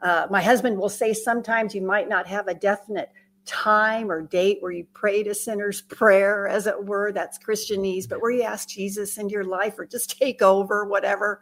Uh, 0.03 0.27
my 0.31 0.43
husband 0.43 0.77
will 0.77 0.91
say 0.91 1.15
sometimes 1.15 1.75
you 1.75 1.81
might 1.81 2.09
not 2.09 2.27
have 2.27 2.49
a 2.49 2.55
definite 2.55 3.11
time 3.47 4.11
or 4.11 4.23
date 4.23 4.59
where 4.61 4.73
you 4.73 4.85
prayed 4.95 5.27
a 5.27 5.35
sinner's 5.35 5.83
prayer, 5.83 6.49
as 6.49 6.67
it 6.67 6.85
were. 6.87 7.13
That's 7.13 7.39
Christianese, 7.39 8.09
but 8.09 8.21
where 8.23 8.31
you 8.33 8.43
ask 8.43 8.69
Jesus 8.69 9.19
into 9.19 9.33
your 9.33 9.45
life 9.45 9.79
or 9.79 9.87
just 9.87 10.19
take 10.19 10.43
over, 10.43 10.85
whatever. 10.87 11.41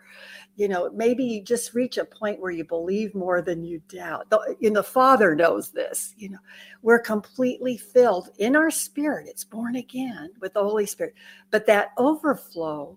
you 0.57 0.69
know 0.69 0.91
maybe 0.95 1.25
you 1.25 1.43
just 1.43 1.75
reach 1.75 1.99
a 1.99 2.05
point 2.05 2.41
where 2.41 2.51
you 2.51 2.65
believe 2.65 3.15
more 3.15 3.41
than 3.43 3.65
you 3.65 3.81
doubt 3.89 4.29
the, 4.31 4.57
and 4.63 4.77
the 4.77 4.83
father 4.83 5.35
knows 5.35 5.71
this 5.71 6.15
you 6.19 6.29
know 6.29 6.39
we're 6.83 6.99
completely 6.99 7.77
filled 7.77 8.29
in 8.39 8.57
our 8.57 8.71
spirit 8.71 9.27
it's 9.29 9.45
born 9.45 9.77
again 9.77 10.31
with 10.41 10.53
the 10.55 10.63
holy 10.63 10.87
spirit 10.87 11.15
but 11.51 11.67
that 11.67 11.93
overflow 11.99 12.97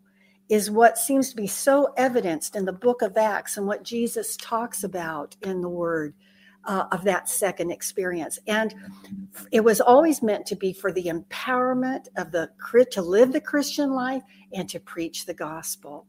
is 0.50 0.70
what 0.70 0.98
seems 0.98 1.30
to 1.30 1.36
be 1.36 1.48
so 1.48 1.94
evidenced 1.98 2.56
in 2.56 2.66
the 2.66 2.74
book 2.74 3.02
of 3.02 3.18
acts 3.18 3.58
and 3.58 3.68
what 3.68 3.84
jesus 3.84 4.36
talks 4.38 4.84
about 4.84 5.36
in 5.44 5.62
the 5.62 5.70
word 5.70 6.14
uh, 6.66 6.86
of 6.92 7.04
that 7.04 7.30
second 7.30 7.72
experience 7.72 8.40
and 8.48 8.74
it 9.52 9.64
was 9.64 9.82
always 9.82 10.22
meant 10.22 10.46
to 10.46 10.56
be 10.56 10.74
for 10.74 10.92
the 10.92 11.06
empowerment 11.06 12.08
of 12.18 12.32
the 12.32 12.50
to 12.92 13.02
live 13.02 13.32
the 13.32 13.42
christian 13.42 13.92
life 13.92 14.24
and 14.54 14.70
to 14.70 14.80
preach 14.80 15.26
the 15.26 15.34
gospel 15.34 16.06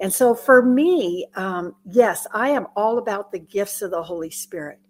and 0.00 0.12
so 0.12 0.34
for 0.34 0.62
me, 0.62 1.26
um, 1.36 1.76
yes, 1.84 2.26
I 2.32 2.50
am 2.50 2.66
all 2.74 2.98
about 2.98 3.30
the 3.30 3.38
gifts 3.38 3.82
of 3.82 3.90
the 3.90 4.02
Holy 4.02 4.30
Spirit. 4.30 4.80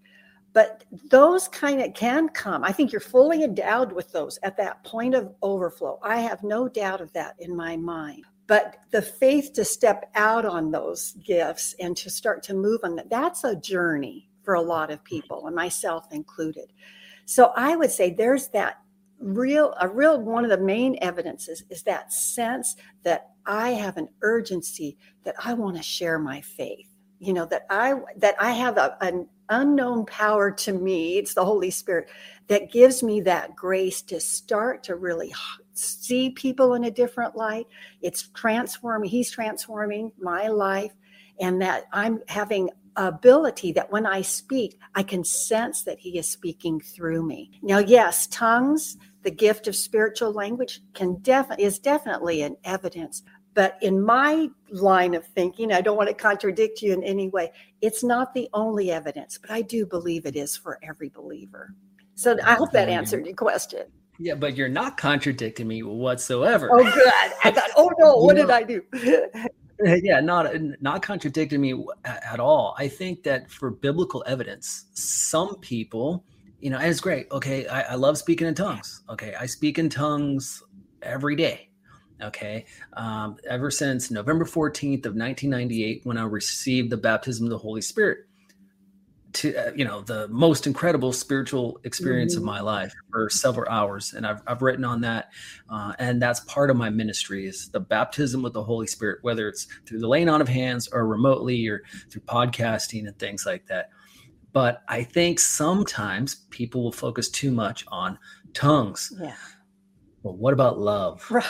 But 0.52 0.84
those 1.10 1.48
kind 1.48 1.80
of 1.80 1.94
can 1.94 2.28
come. 2.28 2.64
I 2.64 2.72
think 2.72 2.92
you're 2.92 3.00
fully 3.00 3.44
endowed 3.44 3.92
with 3.92 4.10
those 4.12 4.38
at 4.42 4.56
that 4.56 4.82
point 4.84 5.14
of 5.14 5.32
overflow. 5.42 5.98
I 6.02 6.20
have 6.20 6.42
no 6.42 6.68
doubt 6.68 7.00
of 7.00 7.12
that 7.12 7.34
in 7.38 7.54
my 7.54 7.76
mind. 7.76 8.24
But 8.46 8.78
the 8.90 9.02
faith 9.02 9.52
to 9.54 9.64
step 9.64 10.10
out 10.16 10.44
on 10.44 10.72
those 10.72 11.12
gifts 11.24 11.74
and 11.78 11.96
to 11.98 12.10
start 12.10 12.42
to 12.44 12.54
move 12.54 12.80
on 12.82 12.96
that, 12.96 13.10
that's 13.10 13.44
a 13.44 13.54
journey 13.54 14.28
for 14.50 14.54
a 14.56 14.60
lot 14.60 14.90
of 14.90 15.04
people, 15.04 15.46
and 15.46 15.54
myself 15.54 16.08
included. 16.10 16.72
So 17.24 17.52
I 17.54 17.76
would 17.76 17.92
say 17.92 18.12
there's 18.12 18.48
that 18.48 18.80
real 19.20 19.76
a 19.80 19.88
real 19.88 20.20
one 20.20 20.42
of 20.42 20.50
the 20.50 20.58
main 20.58 20.98
evidences 21.00 21.62
is 21.70 21.84
that 21.84 22.12
sense 22.12 22.74
that 23.04 23.28
I 23.46 23.68
have 23.68 23.96
an 23.96 24.08
urgency 24.22 24.98
that 25.22 25.36
I 25.38 25.54
want 25.54 25.76
to 25.76 25.84
share 25.84 26.18
my 26.18 26.40
faith. 26.40 26.88
You 27.20 27.32
know 27.32 27.46
that 27.46 27.64
I 27.70 27.94
that 28.16 28.34
I 28.40 28.50
have 28.50 28.76
a, 28.76 28.96
an 29.00 29.28
unknown 29.50 30.04
power 30.06 30.50
to 30.50 30.72
me. 30.72 31.18
It's 31.18 31.34
the 31.34 31.44
Holy 31.44 31.70
Spirit 31.70 32.08
that 32.48 32.72
gives 32.72 33.04
me 33.04 33.20
that 33.20 33.54
grace 33.54 34.02
to 34.02 34.18
start 34.18 34.82
to 34.82 34.96
really 34.96 35.32
see 35.74 36.30
people 36.30 36.74
in 36.74 36.82
a 36.82 36.90
different 36.90 37.36
light. 37.36 37.68
It's 38.02 38.30
transforming. 38.34 39.10
He's 39.10 39.30
transforming 39.30 40.10
my 40.20 40.48
life, 40.48 40.90
and 41.38 41.62
that 41.62 41.84
I'm 41.92 42.18
having 42.26 42.70
ability 42.96 43.72
that 43.72 43.90
when 43.90 44.06
I 44.06 44.22
speak, 44.22 44.78
I 44.94 45.02
can 45.02 45.24
sense 45.24 45.82
that 45.84 45.98
He 45.98 46.18
is 46.18 46.30
speaking 46.30 46.80
through 46.80 47.24
me. 47.24 47.50
Now, 47.62 47.78
yes, 47.78 48.26
tongues 48.26 48.96
the 49.22 49.30
gift 49.30 49.68
of 49.68 49.76
spiritual 49.76 50.32
language 50.32 50.80
can 50.94 51.16
definitely 51.16 51.64
is 51.64 51.78
definitely 51.78 52.42
an 52.42 52.56
evidence 52.64 53.22
but 53.54 53.76
in 53.82 54.00
my 54.00 54.48
line 54.70 55.14
of 55.14 55.26
thinking 55.26 55.72
i 55.72 55.80
don't 55.80 55.96
want 55.96 56.08
to 56.08 56.14
contradict 56.14 56.82
you 56.82 56.92
in 56.92 57.02
any 57.02 57.28
way 57.28 57.50
it's 57.80 58.02
not 58.02 58.32
the 58.34 58.48
only 58.54 58.90
evidence 58.90 59.38
but 59.38 59.50
i 59.50 59.60
do 59.60 59.84
believe 59.86 60.26
it 60.26 60.36
is 60.36 60.56
for 60.56 60.78
every 60.82 61.08
believer. 61.08 61.74
So 62.14 62.36
i 62.44 62.54
hope 62.54 62.72
that 62.72 62.88
answered 62.88 63.26
your 63.26 63.34
question. 63.34 63.84
Yeah 64.18 64.34
but 64.34 64.56
you're 64.56 64.68
not 64.68 64.96
contradicting 64.96 65.66
me 65.66 65.82
whatsoever. 65.82 66.68
Oh 66.72 66.84
good. 66.84 67.32
I 67.44 67.50
thought 67.50 67.70
oh 67.76 67.90
no 67.98 68.16
what 68.16 68.36
did 68.36 68.50
i 68.50 68.62
do 68.62 68.82
yeah 70.02 70.20
not 70.20 70.50
not 70.80 71.02
contradicting 71.02 71.60
me 71.60 71.84
at 72.04 72.40
all 72.40 72.74
i 72.78 72.86
think 72.86 73.22
that 73.22 73.50
for 73.50 73.70
biblical 73.70 74.22
evidence 74.26 74.86
some 74.94 75.56
people 75.56 76.24
you 76.60 76.68
know, 76.70 76.76
and 76.76 76.86
it's 76.86 77.00
great. 77.00 77.26
Okay, 77.32 77.66
I, 77.66 77.82
I 77.82 77.94
love 77.94 78.18
speaking 78.18 78.46
in 78.46 78.54
tongues. 78.54 79.02
Okay, 79.08 79.34
I 79.38 79.46
speak 79.46 79.78
in 79.78 79.88
tongues 79.88 80.62
every 81.02 81.34
day. 81.34 81.68
Okay, 82.22 82.66
um, 82.94 83.36
ever 83.48 83.70
since 83.70 84.10
November 84.10 84.44
14th 84.44 85.06
of 85.06 85.14
1998, 85.16 86.02
when 86.04 86.18
I 86.18 86.24
received 86.24 86.90
the 86.90 86.98
baptism 86.98 87.46
of 87.46 87.50
the 87.50 87.58
Holy 87.58 87.80
Spirit, 87.80 88.26
to 89.32 89.54
uh, 89.56 89.72
you 89.74 89.84
know 89.84 90.00
the 90.00 90.26
most 90.28 90.66
incredible 90.66 91.12
spiritual 91.12 91.78
experience 91.84 92.34
mm-hmm. 92.34 92.42
of 92.42 92.46
my 92.46 92.60
life 92.60 92.92
for 93.12 93.30
several 93.30 93.70
hours 93.70 94.12
and 94.12 94.26
i've, 94.26 94.42
I've 94.46 94.60
written 94.60 94.84
on 94.84 95.00
that 95.02 95.30
uh, 95.68 95.92
and 95.98 96.20
that's 96.20 96.40
part 96.40 96.70
of 96.70 96.76
my 96.76 96.90
ministry 96.90 97.46
is 97.46 97.68
the 97.68 97.80
baptism 97.80 98.42
with 98.42 98.54
the 98.54 98.64
holy 98.64 98.86
spirit 98.86 99.18
whether 99.22 99.48
it's 99.48 99.68
through 99.86 100.00
the 100.00 100.08
laying 100.08 100.28
on 100.28 100.40
of 100.40 100.48
hands 100.48 100.88
or 100.88 101.06
remotely 101.06 101.68
or 101.68 101.82
through 102.10 102.22
podcasting 102.22 103.06
and 103.06 103.18
things 103.18 103.46
like 103.46 103.66
that 103.66 103.90
but 104.52 104.82
I 104.88 105.02
think 105.02 105.38
sometimes 105.38 106.46
people 106.50 106.82
will 106.82 106.92
focus 106.92 107.28
too 107.28 107.50
much 107.50 107.84
on 107.88 108.18
tongues. 108.52 109.12
Yeah. 109.20 109.34
But 110.22 110.36
what 110.36 110.52
about 110.52 110.78
love? 110.78 111.24
Right. 111.30 111.44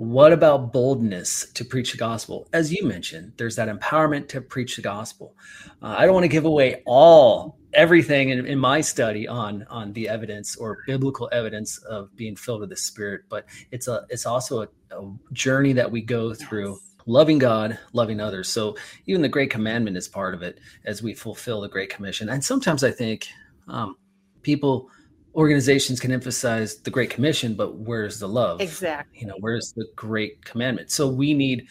What 0.00 0.32
about 0.32 0.72
boldness 0.72 1.52
to 1.52 1.62
preach 1.62 1.92
the 1.92 1.98
gospel? 1.98 2.48
As 2.54 2.72
you 2.72 2.86
mentioned, 2.86 3.34
there's 3.36 3.56
that 3.56 3.68
empowerment 3.68 4.28
to 4.28 4.40
preach 4.40 4.76
the 4.76 4.80
gospel. 4.80 5.34
Uh, 5.82 5.94
I 5.98 6.06
don't 6.06 6.14
want 6.14 6.24
to 6.24 6.28
give 6.28 6.46
away 6.46 6.82
all 6.86 7.58
everything 7.74 8.30
in, 8.30 8.46
in, 8.46 8.58
my 8.58 8.80
study 8.80 9.28
on 9.28 9.66
on 9.68 9.92
the 9.92 10.08
evidence 10.08 10.56
or 10.56 10.78
biblical 10.86 11.28
evidence 11.32 11.76
of 11.84 12.16
being 12.16 12.34
filled 12.34 12.60
with 12.60 12.70
the 12.70 12.78
Spirit, 12.78 13.24
but 13.28 13.44
it's 13.72 13.88
a 13.88 14.06
it's 14.08 14.24
also 14.24 14.62
a, 14.62 14.68
a 14.98 15.12
journey 15.34 15.74
that 15.74 15.90
we 15.90 16.00
go 16.00 16.32
through. 16.32 16.70
Yes 16.70 16.86
loving 17.06 17.38
God, 17.38 17.78
loving 17.94 18.20
others. 18.20 18.48
So 18.48 18.76
even 19.06 19.22
the 19.22 19.28
Great 19.28 19.50
Commandment 19.50 19.96
is 19.96 20.06
part 20.06 20.34
of 20.34 20.42
it 20.42 20.60
as 20.84 21.02
we 21.02 21.14
fulfill 21.14 21.62
the 21.62 21.68
Great 21.68 21.88
Commission. 21.88 22.28
And 22.28 22.44
sometimes 22.44 22.84
I 22.84 22.90
think 22.92 23.26
um, 23.66 23.96
people, 24.42 24.90
organizations 25.34 26.00
can 26.00 26.12
emphasize 26.12 26.76
the 26.76 26.90
Great 26.90 27.10
Commission, 27.10 27.54
but 27.54 27.76
where's 27.76 28.18
the 28.18 28.28
love? 28.28 28.60
Exactly. 28.60 29.20
You 29.20 29.26
know, 29.28 29.36
where's 29.40 29.72
the 29.72 29.86
Great 29.96 30.44
Commandment? 30.44 30.90
So 30.90 31.08
we 31.08 31.34
need, 31.34 31.66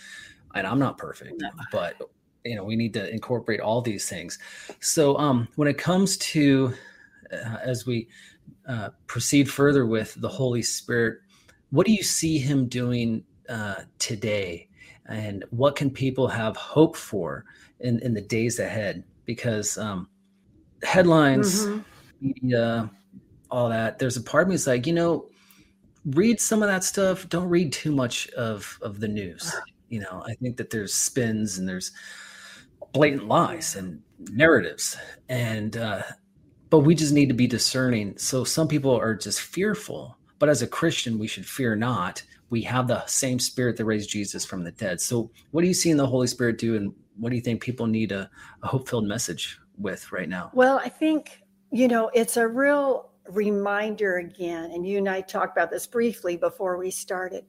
and 0.55 0.65
I'm 0.65 0.79
not 0.79 0.97
perfect, 0.97 1.41
no. 1.41 1.49
but 1.71 1.95
you 2.45 2.55
know, 2.55 2.63
we 2.63 2.75
need 2.75 2.93
to 2.93 3.09
incorporate 3.11 3.59
all 3.59 3.81
these 3.81 4.07
things. 4.07 4.39
So 4.79 5.17
um, 5.17 5.47
when 5.55 5.67
it 5.67 5.77
comes 5.77 6.17
to 6.17 6.73
uh, 7.31 7.57
as 7.63 7.85
we 7.85 8.07
uh, 8.67 8.89
proceed 9.07 9.49
further 9.49 9.85
with 9.85 10.15
the 10.15 10.29
Holy 10.29 10.61
Spirit, 10.61 11.19
what 11.71 11.85
do 11.85 11.93
you 11.93 12.03
see 12.03 12.39
him 12.39 12.67
doing 12.67 13.23
uh, 13.49 13.81
today 13.99 14.67
and 15.07 15.43
what 15.49 15.75
can 15.75 15.89
people 15.89 16.27
have 16.27 16.55
hope 16.55 16.95
for 16.95 17.45
in, 17.79 17.99
in 17.99 18.13
the 18.13 18.21
days 18.21 18.59
ahead 18.59 19.03
because 19.25 19.77
um, 19.77 20.07
headlines 20.83 21.65
mm-hmm. 21.65 21.79
media 22.21 22.89
all 23.51 23.69
that 23.69 23.99
there's 23.99 24.17
a 24.17 24.21
part 24.21 24.43
of 24.43 24.49
me 24.49 24.55
that's 24.55 24.67
like 24.67 24.85
you 24.85 24.93
know 24.93 25.27
read 26.05 26.39
some 26.39 26.61
of 26.63 26.69
that 26.69 26.83
stuff. 26.83 27.27
Don't 27.29 27.49
read 27.49 27.73
too 27.73 27.91
much 27.91 28.29
of 28.29 28.77
of 28.81 28.99
the 28.99 29.07
news. 29.07 29.53
You 29.89 30.01
know 30.01 30.23
i 30.27 30.35
think 30.35 30.57
that 30.57 30.69
there's 30.69 30.93
spins 30.93 31.57
and 31.57 31.67
there's 31.67 31.91
blatant 32.93 33.27
lies 33.27 33.75
and 33.75 34.01
narratives. 34.31 34.97
And 35.29 35.77
uh 35.77 36.03
but 36.69 36.79
we 36.79 36.93
just 36.93 37.13
need 37.13 37.29
to 37.29 37.33
be 37.33 37.47
discerning. 37.47 38.15
So 38.17 38.43
some 38.43 38.67
people 38.67 38.95
are 38.95 39.15
just 39.15 39.41
fearful 39.41 40.17
but 40.37 40.49
as 40.49 40.61
a 40.61 40.67
christian 40.67 41.19
we 41.19 41.27
should 41.27 41.45
fear 41.45 41.75
not. 41.75 42.23
We 42.49 42.61
have 42.63 42.87
the 42.87 43.05
same 43.05 43.39
spirit 43.39 43.77
that 43.77 43.85
raised 43.85 44.09
Jesus 44.09 44.43
from 44.43 44.63
the 44.63 44.71
dead. 44.71 44.99
So, 44.99 45.29
what 45.51 45.61
do 45.61 45.67
you 45.67 45.73
see 45.73 45.91
in 45.91 45.97
the 45.97 46.07
Holy 46.07 46.27
Spirit 46.27 46.57
do, 46.57 46.75
and 46.75 46.93
what 47.17 47.29
do 47.29 47.35
you 47.35 47.41
think 47.41 47.61
people 47.61 47.85
need 47.85 48.11
a, 48.11 48.29
a 48.63 48.67
hope 48.67 48.89
filled 48.89 49.05
message 49.05 49.59
with 49.77 50.11
right 50.11 50.27
now? 50.27 50.49
Well, 50.53 50.79
I 50.79 50.89
think, 50.89 51.41
you 51.71 51.87
know, 51.87 52.09
it's 52.13 52.37
a 52.37 52.47
real 52.47 53.08
reminder 53.29 54.17
again, 54.17 54.71
and 54.71 54.85
you 54.85 54.97
and 54.97 55.09
I 55.09 55.21
talked 55.21 55.57
about 55.57 55.71
this 55.71 55.87
briefly 55.87 56.37
before 56.37 56.77
we 56.77 56.91
started, 56.91 57.45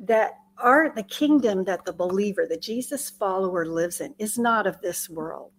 that 0.00 0.32
our 0.58 0.92
the 0.94 1.02
kingdom 1.04 1.64
that 1.64 1.84
the 1.84 1.92
believer, 1.92 2.46
the 2.48 2.56
Jesus 2.56 3.10
follower 3.10 3.64
lives 3.64 4.00
in, 4.00 4.14
is 4.18 4.38
not 4.38 4.66
of 4.66 4.80
this 4.80 5.08
world. 5.08 5.52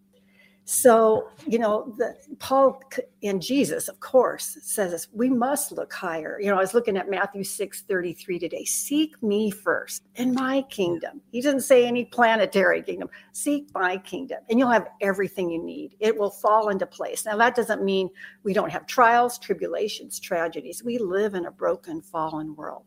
So, 0.74 1.30
you 1.46 1.60
know, 1.60 1.94
the, 1.98 2.16
Paul 2.40 2.82
and 3.24 3.42
Jesus, 3.42 3.90
of 3.90 4.00
course, 4.00 4.58
says 4.62 5.10
we 5.12 5.30
must 5.30 5.74
look 5.74 5.92
higher. 5.92 6.40
You 6.40 6.50
know, 6.50 6.56
I 6.56 6.62
was 6.62 6.74
looking 6.74 6.96
at 6.96 7.10
Matthew 7.10 7.44
6 7.44 7.82
33 7.82 8.40
today. 8.40 8.64
Seek 8.64 9.22
me 9.22 9.52
first 9.52 10.04
in 10.16 10.34
my 10.34 10.62
kingdom. 10.70 11.20
He 11.34 11.42
doesn't 11.42 11.64
say 11.64 11.86
any 11.86 12.06
planetary 12.06 12.82
kingdom. 12.84 13.10
Seek 13.34 13.68
my 13.74 13.98
kingdom, 13.98 14.38
and 14.50 14.58
you'll 14.58 14.70
have 14.70 14.88
everything 15.02 15.50
you 15.50 15.62
need. 15.62 15.98
It 16.00 16.18
will 16.18 16.30
fall 16.30 16.70
into 16.70 16.86
place. 16.86 17.26
Now, 17.26 17.36
that 17.36 17.54
doesn't 17.54 17.84
mean 17.84 18.10
we 18.44 18.54
don't 18.54 18.72
have 18.72 18.86
trials, 18.86 19.38
tribulations, 19.38 20.22
tragedies. 20.22 20.86
We 20.86 21.00
live 21.00 21.34
in 21.34 21.48
a 21.48 21.52
broken, 21.52 22.02
fallen 22.02 22.56
world. 22.56 22.86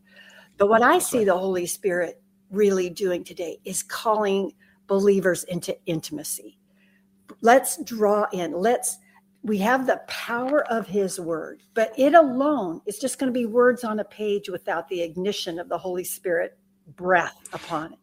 But 0.57 0.71
what 0.71 0.81
I 0.81 1.01
see 1.01 1.25
the 1.25 1.37
Holy 1.37 1.67
Spirit 1.67 2.23
really 2.51 2.89
doing 2.89 3.25
today 3.25 3.59
is 3.67 3.83
calling 3.83 4.55
believers 4.87 5.45
into 5.45 5.77
intimacy 5.85 6.59
let's 7.45 7.77
draw 7.85 8.27
in. 8.33 8.53
Let's 8.53 8.99
we 9.43 9.59
have 9.59 9.87
the 9.87 10.01
power 10.09 10.67
of 10.73 10.87
his 10.87 11.21
word 11.21 11.63
but 11.75 11.93
it 11.99 12.15
alone 12.15 12.81
is 12.87 12.99
just 12.99 13.19
going 13.19 13.31
to 13.31 13.39
be 13.39 13.45
words 13.45 13.85
on 13.85 14.01
a 14.01 14.05
page 14.05 14.49
without 14.49 14.89
the 14.89 15.03
ignition 15.03 15.59
of 15.59 15.69
the 15.69 15.77
holy 15.77 16.03
spirit 16.03 16.57
breath 16.97 17.37
upon 17.53 17.93
it. 17.93 17.99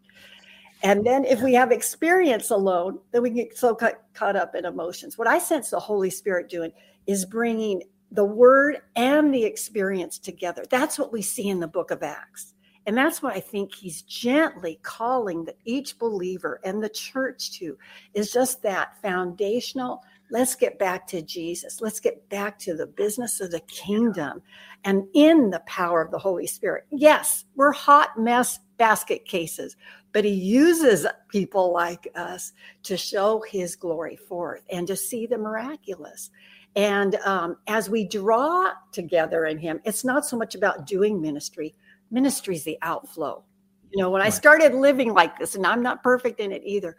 And 0.83 1.03
then 1.03 1.25
if 1.25 1.41
we 1.41 1.53
have 1.55 1.71
experience 1.71 2.51
alone 2.51 3.00
then 3.12 3.24
we 3.24 3.31
get 3.31 3.57
so 3.57 3.75
caught, 3.75 4.36
up 4.36 4.53
in 4.55 4.65
emotions. 4.65 5.17
What 5.17 5.27
i 5.27 5.39
sense 5.39 5.71
the 5.71 5.79
holy 5.79 6.12
spirit 6.12 6.48
doing 6.48 6.71
is 7.07 7.25
bringing 7.25 7.81
the 8.12 8.25
word 8.25 8.77
and 8.95 9.33
the 9.33 9.43
experience 9.43 10.19
together. 10.19 10.63
That's 10.69 11.00
what 11.00 11.12
we 11.12 11.24
see 11.24 11.50
in 11.50 11.60
the 11.60 11.67
book 11.67 11.89
of 11.89 12.03
acts 12.03 12.53
And 12.88 12.97
that's 12.97 13.21
what 13.21 13.35
I 13.35 13.39
think 13.39 13.73
he's 13.75 14.01
gently 14.01 14.79
calling 14.81 15.45
that 15.45 15.57
each 15.65 16.00
believer 16.00 16.59
and 16.63 16.83
the 16.83 16.89
church 16.89 17.51
to 17.59 17.77
is 18.13 18.31
just 18.31 18.61
that 18.63 19.00
foundational. 19.01 20.03
Let's 20.31 20.55
get 20.55 20.79
back 20.79 21.05
to 21.07 21.21
Jesus. 21.21 21.81
Let's 21.81 22.00
get 22.00 22.27
back 22.29 22.57
to 22.59 22.73
the 22.73 22.88
business 22.88 23.39
of 23.41 23.51
the 23.51 23.59
kingdom 23.61 24.41
and 24.83 25.03
in 25.13 25.50
the 25.51 25.61
power 25.67 26.01
of 26.01 26.09
the 26.09 26.17
Holy 26.17 26.47
Spirit. 26.47 26.85
Yes, 26.89 27.45
we're 27.55 27.73
hot 27.73 28.17
mess 28.17 28.59
basket 28.77 29.25
cases, 29.25 29.75
but 30.11 30.25
he 30.25 30.31
uses 30.31 31.05
people 31.27 31.71
like 31.71 32.07
us 32.15 32.53
to 32.83 32.97
show 32.97 33.43
his 33.47 33.75
glory 33.75 34.15
forth 34.15 34.63
and 34.71 34.88
to 34.88 34.95
see 34.95 35.27
the 35.27 35.38
miraculous. 35.38 36.31
And 36.75 37.16
um, 37.25 37.58
as 37.68 37.90
we 37.90 38.08
draw 38.08 38.72
together 38.92 39.46
in 39.46 39.58
him, 39.58 39.82
it's 39.84 40.06
not 40.06 40.25
so 40.25 40.38
much 40.38 40.56
about 40.56 40.88
doing 40.88 41.22
ministry, 41.22 41.74
ministry 42.12 42.56
is 42.56 42.63
the 42.63 42.78
outflow. 42.82 43.44
You 43.92 44.01
know, 44.01 44.10
when 44.10 44.22
I 44.22 44.30
started 44.30 44.74
living 44.74 45.13
like 45.13 45.38
this, 45.38 45.56
and 45.56 45.68
I'm 45.68 45.84
not 45.84 46.01
perfect 46.01 46.40
in 46.40 46.54
it 46.54 46.62
either, 46.63 46.96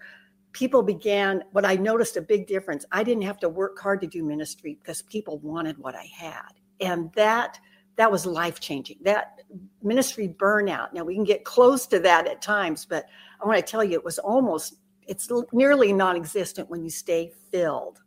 people 0.53 0.83
began, 0.83 1.43
what 1.53 1.65
I 1.65 1.77
noticed 1.77 2.19
a 2.19 2.23
big 2.23 2.47
difference. 2.47 2.85
I 2.93 3.03
didn't 3.03 3.23
have 3.23 3.39
to 3.41 3.49
work 3.49 3.79
hard 3.79 4.03
to 4.03 4.07
do 4.07 4.23
ministry 4.23 4.79
because 4.81 5.01
people 5.01 5.39
wanted 5.39 5.79
what 5.79 5.95
I 5.95 6.05
had. 6.15 6.53
And 6.81 7.11
that 7.15 7.59
that 7.97 8.11
was 8.11 8.25
life 8.25 8.61
changing. 8.61 8.99
That 9.03 9.41
ministry 9.83 10.29
burnout. 10.29 10.93
Now 10.93 11.05
we 11.05 11.15
can 11.15 11.25
get 11.25 11.45
close 11.45 11.87
to 11.89 11.99
that 12.01 12.27
at 12.27 12.41
times, 12.41 12.85
but 12.85 13.07
I 13.43 13.47
want 13.47 13.59
to 13.59 13.71
tell 13.71 13.85
you, 13.85 13.95
it 13.95 14.05
was 14.05 14.19
almost, 14.19 14.77
it's 15.07 15.29
nearly 15.53 15.93
non 15.93 16.17
existent 16.17 16.71
when 16.71 16.83
you 16.83 16.91
stay 16.91 17.33
filled. 17.51 18.02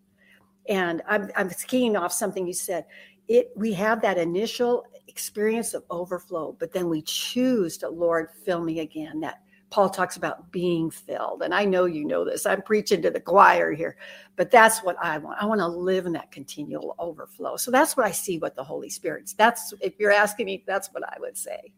And 0.67 1.01
I'm, 1.07 1.31
I'm 1.35 1.49
keying 1.67 1.95
off 1.95 2.11
something 2.11 2.47
you 2.47 2.53
said. 2.53 2.85
It, 3.27 3.51
we 3.55 3.73
have 3.73 4.01
that 4.01 4.17
initial 4.17 4.85
experience 5.07 5.73
of 5.73 5.83
overflow, 5.89 6.55
but 6.59 6.71
then 6.71 6.89
we 6.89 7.01
choose 7.01 7.77
to, 7.79 7.89
Lord, 7.89 8.29
fill 8.43 8.63
me 8.63 8.79
again. 8.79 9.19
That 9.21 9.41
Paul 9.69 9.89
talks 9.89 10.15
about 10.15 10.51
being 10.51 10.89
filled. 10.89 11.41
And 11.41 11.53
I 11.53 11.65
know 11.65 11.85
you 11.85 12.05
know 12.05 12.23
this. 12.23 12.45
I'm 12.45 12.61
preaching 12.61 13.01
to 13.01 13.11
the 13.11 13.19
choir 13.19 13.73
here, 13.73 13.97
but 14.35 14.51
that's 14.51 14.79
what 14.79 14.95
I 15.01 15.17
want. 15.17 15.41
I 15.41 15.45
want 15.45 15.59
to 15.59 15.67
live 15.67 16.05
in 16.05 16.13
that 16.13 16.31
continual 16.31 16.95
overflow. 16.99 17.57
So 17.57 17.71
that's 17.71 17.97
what 17.97 18.05
I 18.05 18.11
see 18.11 18.37
with 18.37 18.55
the 18.55 18.63
Holy 18.63 18.89
Spirit. 18.89 19.33
That's, 19.37 19.73
if 19.81 19.93
you're 19.99 20.11
asking 20.11 20.45
me, 20.45 20.63
that's 20.65 20.89
what 20.93 21.03
I 21.03 21.17
would 21.19 21.37
say. 21.37 21.73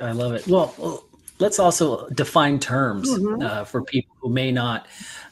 I 0.00 0.12
love 0.12 0.32
it. 0.34 0.46
Well, 0.46 1.04
let's 1.38 1.58
also 1.58 2.08
define 2.10 2.60
terms 2.60 3.08
mm-hmm. 3.08 3.42
uh, 3.42 3.64
for 3.64 3.82
people 3.82 4.14
who 4.20 4.30
may 4.30 4.52
not 4.52 4.86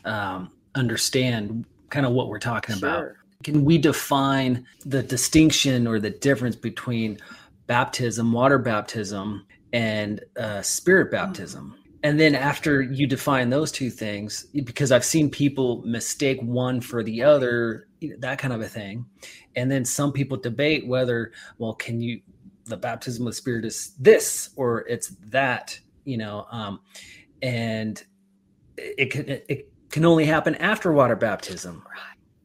um, 0.04 0.50
understand 0.74 1.66
kind 1.90 2.06
of 2.06 2.12
what 2.12 2.28
we're 2.28 2.38
talking 2.38 2.76
sure. 2.76 2.88
about. 2.88 3.12
Can 3.44 3.64
we 3.64 3.78
define 3.78 4.66
the 4.84 5.02
distinction 5.02 5.86
or 5.86 5.98
the 6.00 6.10
difference 6.10 6.56
between 6.56 7.18
baptism, 7.66 8.32
water 8.32 8.58
baptism, 8.58 9.46
and 9.72 10.20
uh, 10.38 10.62
spirit 10.62 11.10
baptism? 11.10 11.76
And 12.02 12.20
then 12.20 12.34
after 12.34 12.82
you 12.82 13.06
define 13.06 13.50
those 13.50 13.72
two 13.72 13.90
things, 13.90 14.46
because 14.64 14.92
I've 14.92 15.04
seen 15.04 15.28
people 15.28 15.82
mistake 15.84 16.40
one 16.40 16.80
for 16.80 17.02
the 17.02 17.22
other, 17.22 17.88
that 18.18 18.38
kind 18.38 18.52
of 18.52 18.60
a 18.60 18.68
thing. 18.68 19.06
And 19.56 19.70
then 19.70 19.84
some 19.84 20.12
people 20.12 20.36
debate 20.36 20.86
whether, 20.86 21.32
well, 21.58 21.74
can 21.74 22.00
you, 22.00 22.20
the 22.66 22.76
baptism 22.76 23.26
of 23.26 23.32
the 23.32 23.36
spirit 23.36 23.64
is 23.64 23.94
this 23.98 24.50
or 24.56 24.86
it's 24.88 25.08
that, 25.30 25.78
you 26.04 26.16
know, 26.16 26.46
um, 26.50 26.80
and 27.42 28.04
it 28.76 29.10
can, 29.10 29.28
it 29.28 29.72
can 29.96 30.04
only 30.04 30.26
happen 30.26 30.54
after 30.56 30.92
water 30.92 31.16
baptism. 31.16 31.82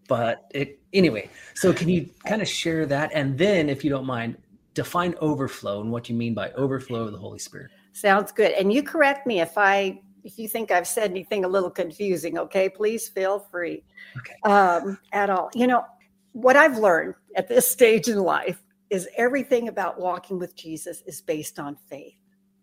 But 0.08 0.46
it, 0.56 0.80
anyway, 0.94 1.30
so 1.54 1.74
can 1.74 1.90
you 1.90 2.10
kind 2.26 2.42
of 2.42 2.48
share 2.48 2.86
that? 2.86 3.12
And 3.14 3.38
then, 3.38 3.68
if 3.70 3.84
you 3.84 3.90
don't 3.90 4.06
mind, 4.06 4.38
define 4.74 5.16
overflow 5.20 5.82
and 5.82 5.92
what 5.92 6.08
you 6.08 6.16
mean 6.16 6.34
by 6.34 6.52
overflow 6.54 7.02
of 7.02 7.12
the 7.12 7.18
Holy 7.18 7.40
Spirit. 7.40 7.72
Sounds 7.92 8.32
good. 8.32 8.54
And 8.54 8.72
you 8.72 8.82
correct 8.82 9.28
me 9.28 9.42
if 9.42 9.58
I 9.58 10.00
if 10.24 10.40
you 10.40 10.48
think 10.48 10.72
I've 10.72 10.88
said 10.88 11.12
anything 11.12 11.44
a 11.44 11.48
little 11.50 11.70
confusing, 11.70 12.38
okay? 12.38 12.70
Please 12.70 13.10
feel 13.10 13.40
free. 13.52 13.84
Okay. 14.18 14.36
Um, 14.46 14.98
at 15.12 15.30
all. 15.30 15.50
You 15.54 15.68
know, 15.68 15.84
what 16.32 16.56
I've 16.56 16.78
learned 16.78 17.16
at 17.36 17.50
this 17.50 17.68
stage 17.78 18.08
in 18.08 18.18
life 18.18 18.64
is 18.90 19.10
everything 19.18 19.68
about 19.68 20.00
walking 20.00 20.40
with 20.40 20.56
Jesus 20.56 21.04
is 21.06 21.20
based 21.20 21.60
on 21.60 21.76
faith. 21.90 22.21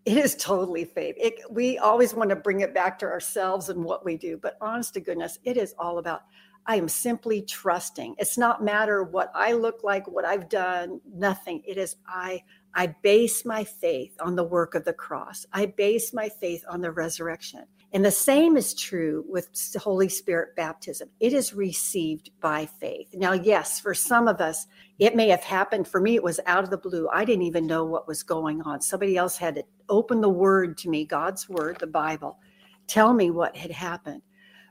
It 0.09 0.17
is 0.17 0.35
totally 0.37 0.87
faith. 0.87 1.17
It, 1.19 1.35
we 1.51 1.77
always 1.77 2.15
want 2.15 2.31
to 2.31 2.37
bring 2.37 2.61
it 2.61 2.73
back 2.73 2.99
to 3.01 3.07
ourselves 3.07 3.69
and 3.69 3.85
what 3.85 4.07
we 4.07 4.17
do, 4.17 4.39
but 4.39 4.57
honest 4.59 4.95
to 4.95 5.01
goodness, 5.01 5.39
it 5.45 5.59
is 5.59 5.75
all 5.79 5.99
about 5.99 6.23
I 6.65 6.77
am 6.77 6.89
simply 6.89 7.43
trusting. 7.43 8.15
It's 8.17 8.39
not 8.39 8.65
matter 8.65 9.03
what 9.03 9.31
I 9.35 9.53
look 9.53 9.85
like, 9.85 10.09
what 10.09 10.25
I've 10.25 10.49
done, 10.49 11.03
nothing. 11.13 11.63
It 11.67 11.77
is 11.77 11.97
I 12.07 12.43
I 12.75 12.89
base 13.03 13.45
my 13.45 13.65
faith 13.65 14.15
on 14.21 14.37
the 14.37 14.45
work 14.45 14.75
of 14.75 14.85
the 14.85 14.93
cross. 14.93 15.47
I 15.53 15.67
base 15.67 16.13
my 16.13 16.29
faith 16.29 16.65
on 16.69 16.81
the 16.81 16.93
resurrection. 16.93 17.65
And 17.93 18.05
the 18.05 18.11
same 18.11 18.57
is 18.57 18.75
true 18.75 19.25
with 19.27 19.49
Holy 19.79 20.11
Spirit 20.11 20.55
baptism. 20.55 21.09
It 21.21 21.33
is 21.33 21.55
received 21.55 22.31
by 22.41 22.67
faith. 22.67 23.09
Now, 23.15 23.33
yes, 23.33 23.81
for 23.81 23.95
some 23.95 24.29
of 24.29 24.43
us, 24.43 24.67
it 24.99 25.17
may 25.17 25.29
have 25.29 25.43
happened. 25.43 25.89
For 25.89 26.01
me, 26.01 26.15
it 26.15 26.23
was 26.23 26.39
out 26.45 26.65
of 26.65 26.71
the 26.71 26.77
blue. 26.77 27.09
I 27.11 27.25
didn't 27.25 27.45
even 27.45 27.67
know 27.67 27.85
what 27.85 28.07
was 28.07 28.23
going 28.23 28.61
on. 28.63 28.83
Somebody 28.83 29.17
else 29.17 29.39
had 29.39 29.55
to 29.55 29.65
open 29.89 30.21
the 30.21 30.29
word 30.29 30.77
to 30.79 30.91
me, 30.91 31.07
God's 31.07 31.49
word, 31.49 31.79
the 31.81 31.87
Bible, 31.87 32.39
tell 32.87 33.15
me 33.15 33.31
what 33.31 33.57
had 33.57 33.71
happened. 33.71 34.21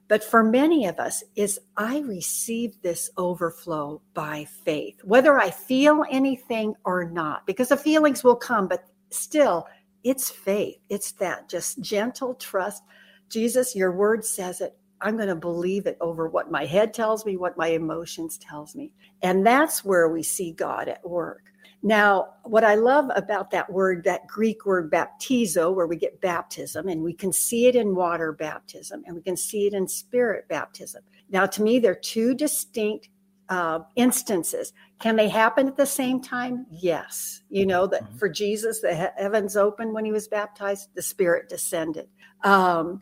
But 0.08 0.24
for 0.24 0.44
many 0.44 0.86
of 0.86 1.00
us, 1.00 1.24
is 1.36 1.60
I 1.76 2.00
receive 2.00 2.82
this 2.82 3.10
overflow 3.18 4.02
by 4.14 4.46
faith, 4.46 5.04
whether 5.04 5.38
I 5.38 5.50
feel 5.50 6.04
anything 6.10 6.76
or 6.86 7.10
not, 7.10 7.46
because 7.46 7.70
the 7.70 7.78
feelings 7.78 8.24
will 8.24 8.36
come, 8.36 8.68
but 8.68 8.86
still, 9.10 9.68
it's 10.04 10.30
faith. 10.30 10.78
It's 10.90 11.12
that 11.14 11.50
just 11.50 11.82
gentle 11.82 12.36
trust. 12.36 12.84
Jesus, 13.30 13.76
your 13.76 13.92
word 13.92 14.24
says 14.24 14.62
it. 14.62 14.78
I'm 15.02 15.18
going 15.18 15.28
to 15.28 15.36
believe 15.36 15.86
it 15.86 15.98
over 16.02 16.28
what 16.28 16.50
my 16.50 16.66
head 16.66 16.94
tells 16.94 17.26
me, 17.26 17.38
what 17.38 17.58
my 17.58 17.68
emotions 17.68 18.38
tells 18.38 18.76
me. 18.76 18.94
And 19.22 19.46
that's 19.46 19.84
where 19.84 20.10
we 20.10 20.24
see 20.24 20.54
God 20.54 20.88
at 20.88 21.08
work. 21.08 21.44
Now, 21.88 22.34
what 22.44 22.66
I 22.66 22.76
love 22.76 23.10
about 23.16 23.50
that 23.52 23.72
word, 23.72 24.04
that 24.04 24.28
Greek 24.28 24.66
word 24.66 24.92
baptizo, 24.92 25.74
where 25.74 25.88
we 25.88 25.96
get 25.96 26.20
baptism, 26.20 26.90
and 26.90 27.02
we 27.02 27.14
can 27.14 27.32
see 27.32 27.68
it 27.68 27.78
in 27.78 27.96
water 27.96 28.34
baptism 28.34 29.04
and 29.06 29.16
we 29.16 29.22
can 29.22 29.38
see 29.38 29.68
it 29.68 29.74
in 29.74 29.88
spirit 29.88 30.50
baptism. 30.50 31.02
Now, 31.30 31.46
to 31.46 31.62
me, 31.62 31.80
they're 31.80 31.96
two 31.96 32.36
distinct 32.36 33.08
uh, 33.48 33.80
instances. 33.96 34.74
Can 35.00 35.16
they 35.16 35.30
happen 35.30 35.66
at 35.70 35.78
the 35.78 35.86
same 35.86 36.22
time? 36.22 36.66
Yes. 36.70 37.44
You 37.50 37.66
know 37.66 37.88
that 37.88 38.04
mm-hmm. 38.04 38.18
for 38.18 38.28
Jesus, 38.28 38.82
the 38.82 38.94
he- 38.94 39.24
heavens 39.24 39.56
opened 39.56 39.94
when 39.94 40.04
he 40.04 40.12
was 40.12 40.28
baptized, 40.28 40.90
the 40.94 41.02
Spirit 41.02 41.48
descended. 41.48 42.10
Um, 42.44 43.02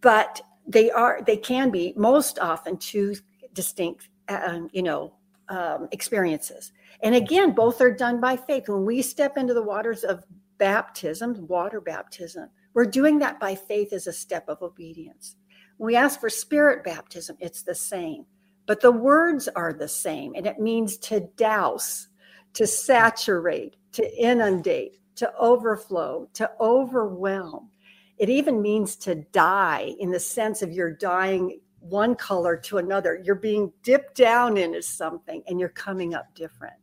but 0.00 0.40
they 0.66 0.90
are, 0.90 1.20
they 1.24 1.36
can 1.36 1.70
be 1.70 1.94
most 1.96 2.40
often 2.40 2.78
two 2.78 3.14
distinct, 3.52 4.08
uh, 4.28 4.62
you 4.72 4.82
know, 4.82 5.12
um, 5.48 5.88
experiences. 5.92 6.72
And 7.02 7.14
again, 7.14 7.52
both 7.52 7.80
are 7.80 7.94
done 7.94 8.20
by 8.20 8.36
faith. 8.36 8.68
When 8.68 8.84
we 8.84 9.02
step 9.02 9.36
into 9.36 9.54
the 9.54 9.62
waters 9.62 10.04
of 10.04 10.24
baptism, 10.58 11.46
water 11.46 11.80
baptism, 11.80 12.50
we're 12.74 12.84
doing 12.84 13.18
that 13.20 13.40
by 13.40 13.54
faith 13.54 13.92
as 13.92 14.06
a 14.06 14.12
step 14.12 14.48
of 14.48 14.62
obedience. 14.62 15.36
When 15.76 15.86
we 15.86 15.96
ask 15.96 16.20
for 16.20 16.30
spirit 16.30 16.84
baptism, 16.84 17.36
it's 17.40 17.62
the 17.62 17.74
same, 17.74 18.26
but 18.66 18.80
the 18.80 18.92
words 18.92 19.48
are 19.48 19.72
the 19.72 19.88
same. 19.88 20.34
And 20.34 20.46
it 20.46 20.58
means 20.58 20.96
to 20.98 21.20
douse, 21.36 22.08
to 22.54 22.66
saturate, 22.66 23.76
to 23.92 24.22
inundate, 24.22 24.98
to 25.16 25.32
overflow, 25.36 26.28
to 26.34 26.50
overwhelm. 26.60 27.70
It 28.18 28.28
even 28.28 28.60
means 28.60 28.96
to 28.96 29.14
die 29.14 29.94
in 30.00 30.10
the 30.10 30.20
sense 30.20 30.62
of 30.62 30.72
you're 30.72 30.92
dying 30.94 31.60
one 31.80 32.14
color 32.14 32.56
to 32.56 32.78
another. 32.78 33.20
You're 33.24 33.34
being 33.34 33.72
dipped 33.82 34.16
down 34.16 34.56
into 34.56 34.82
something 34.82 35.42
and 35.46 35.58
you're 35.58 35.68
coming 35.70 36.14
up 36.14 36.34
different. 36.34 36.74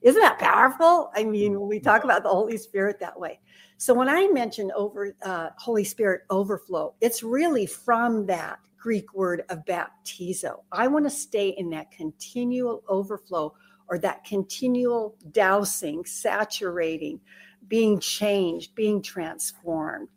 Isn't 0.00 0.20
that 0.20 0.38
powerful? 0.38 1.10
I 1.14 1.24
mean, 1.24 1.58
when 1.58 1.68
we 1.68 1.80
talk 1.80 2.04
about 2.04 2.22
the 2.22 2.28
Holy 2.28 2.56
Spirit 2.56 3.00
that 3.00 3.18
way. 3.18 3.40
So 3.78 3.94
when 3.94 4.08
I 4.08 4.28
mention 4.28 4.70
over 4.76 5.14
uh, 5.22 5.50
Holy 5.56 5.84
Spirit 5.84 6.22
overflow, 6.30 6.94
it's 7.00 7.22
really 7.22 7.66
from 7.66 8.26
that 8.26 8.58
Greek 8.76 9.12
word 9.12 9.42
of 9.48 9.64
baptizo. 9.64 10.62
I 10.72 10.86
want 10.86 11.04
to 11.04 11.10
stay 11.10 11.50
in 11.50 11.70
that 11.70 11.90
continual 11.90 12.82
overflow 12.88 13.54
or 13.88 13.98
that 13.98 14.24
continual 14.24 15.16
dousing, 15.32 16.04
saturating, 16.04 17.20
being 17.66 17.98
changed, 17.98 18.74
being 18.74 19.02
transformed. 19.02 20.08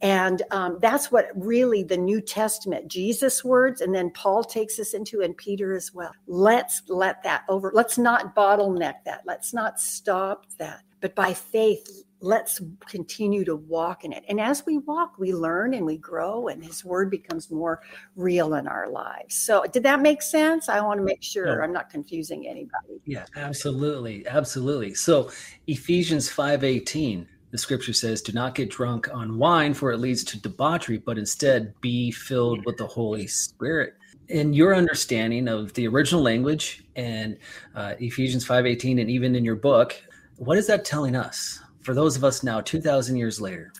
And 0.00 0.42
um, 0.52 0.78
that's 0.80 1.10
what 1.10 1.26
really 1.34 1.82
the 1.82 1.96
New 1.96 2.20
Testament, 2.20 2.86
Jesus' 2.86 3.42
words, 3.44 3.80
and 3.80 3.92
then 3.94 4.10
Paul 4.10 4.44
takes 4.44 4.78
us 4.78 4.94
into, 4.94 5.22
and 5.22 5.36
Peter 5.36 5.74
as 5.74 5.92
well. 5.92 6.12
Let's 6.28 6.82
let 6.88 7.22
that 7.24 7.42
over. 7.48 7.72
Let's 7.74 7.98
not 7.98 8.36
bottleneck 8.36 9.04
that. 9.06 9.22
Let's 9.26 9.52
not 9.52 9.80
stop 9.80 10.46
that. 10.58 10.82
But 11.00 11.14
by 11.14 11.32
faith, 11.32 12.04
let's 12.20 12.60
continue 12.88 13.44
to 13.44 13.54
walk 13.54 14.04
in 14.04 14.12
it. 14.12 14.24
And 14.28 14.40
as 14.40 14.66
we 14.66 14.78
walk, 14.78 15.18
we 15.18 15.32
learn 15.32 15.74
and 15.74 15.84
we 15.84 15.96
grow, 15.96 16.48
and 16.48 16.64
His 16.64 16.84
Word 16.84 17.10
becomes 17.10 17.50
more 17.50 17.80
real 18.14 18.54
in 18.54 18.68
our 18.68 18.88
lives. 18.88 19.34
So, 19.34 19.64
did 19.72 19.82
that 19.82 20.00
make 20.00 20.22
sense? 20.22 20.68
I 20.68 20.80
want 20.80 20.98
to 20.98 21.04
make 21.04 21.22
sure 21.22 21.62
I'm 21.62 21.72
not 21.72 21.90
confusing 21.90 22.46
anybody. 22.46 23.00
Yeah, 23.04 23.26
absolutely, 23.36 24.26
absolutely. 24.26 24.94
So, 24.94 25.30
Ephesians 25.66 26.28
five 26.28 26.62
eighteen 26.62 27.28
the 27.50 27.58
scripture 27.58 27.92
says, 27.92 28.22
Do 28.22 28.32
not 28.32 28.54
get 28.54 28.70
drunk 28.70 29.08
on 29.12 29.38
wine, 29.38 29.74
for 29.74 29.90
it 29.92 29.98
leads 29.98 30.24
to 30.24 30.40
debauchery, 30.40 30.98
but 30.98 31.18
instead 31.18 31.78
be 31.80 32.10
filled 32.10 32.64
with 32.66 32.76
the 32.76 32.86
Holy 32.86 33.26
Spirit. 33.26 33.94
In 34.28 34.52
your 34.52 34.74
understanding 34.74 35.48
of 35.48 35.72
the 35.72 35.88
original 35.88 36.22
language 36.22 36.84
and 36.96 37.38
uh, 37.74 37.94
Ephesians 37.98 38.46
5:18, 38.46 39.00
and 39.00 39.10
even 39.10 39.34
in 39.34 39.44
your 39.44 39.56
book, 39.56 39.96
what 40.36 40.58
is 40.58 40.66
that 40.66 40.84
telling 40.84 41.16
us 41.16 41.60
for 41.80 41.94
those 41.94 42.16
of 42.16 42.24
us 42.24 42.42
now, 42.42 42.60
2,000 42.60 43.16
years 43.16 43.40
later? 43.40 43.72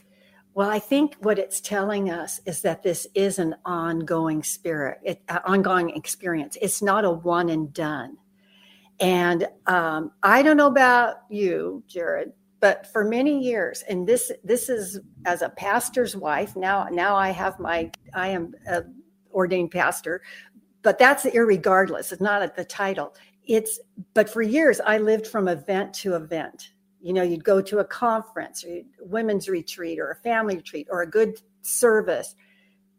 Well, 0.54 0.70
I 0.70 0.78
think 0.78 1.14
what 1.20 1.38
it's 1.38 1.61
telling 1.61 2.11
us 2.11 2.40
is 2.46 2.62
that 2.62 2.83
this 2.83 3.07
is 3.14 3.38
an 3.38 3.54
ongoing 3.64 4.42
spirit, 4.42 4.98
it, 5.04 5.22
uh, 5.28 5.40
ongoing 5.44 5.90
experience. 5.90 6.57
It's 6.61 6.83
not 6.83 7.04
a 7.04 7.11
one 7.11 7.48
and 7.50 7.72
done. 7.72 8.16
And 8.98 9.46
um, 9.66 10.11
I 10.22 10.42
don't 10.42 10.57
know 10.57 10.66
about 10.66 11.18
you, 11.31 11.85
Jared, 11.87 12.33
but 12.61 12.87
for 12.92 13.05
many 13.05 13.42
years 13.42 13.83
and 13.88 14.07
this 14.07 14.33
this 14.44 14.68
is 14.68 15.01
as 15.25 15.42
a 15.42 15.49
pastor's 15.51 16.16
wife 16.16 16.57
now 16.57 16.87
now 16.90 17.16
i 17.16 17.31
have 17.31 17.59
my 17.59 17.90
i 18.14 18.29
am 18.29 18.55
a 18.68 18.83
ordained 19.33 19.71
pastor 19.71 20.23
but 20.83 20.99
that's 20.99 21.25
irregardless 21.25 22.12
it's 22.12 22.21
not 22.21 22.42
at 22.42 22.57
the 22.57 22.64
title. 22.64 23.14
It's 23.47 23.81
but 24.14 24.31
for 24.31 24.42
years 24.42 24.81
i 24.81 24.99
lived 24.99 25.27
from 25.27 25.49
event 25.49 25.94
to 25.94 26.14
event. 26.14 26.71
You 27.01 27.12
know 27.12 27.23
you'd 27.23 27.44
go 27.44 27.61
to 27.61 27.79
a 27.79 27.85
conference 27.85 28.64
or 28.64 28.81
women's 29.01 29.49
retreat 29.49 29.99
or 29.99 30.11
a 30.11 30.16
family 30.16 30.57
retreat 30.57 30.88
or 30.90 31.03
a 31.03 31.07
good 31.07 31.40
service 31.62 32.35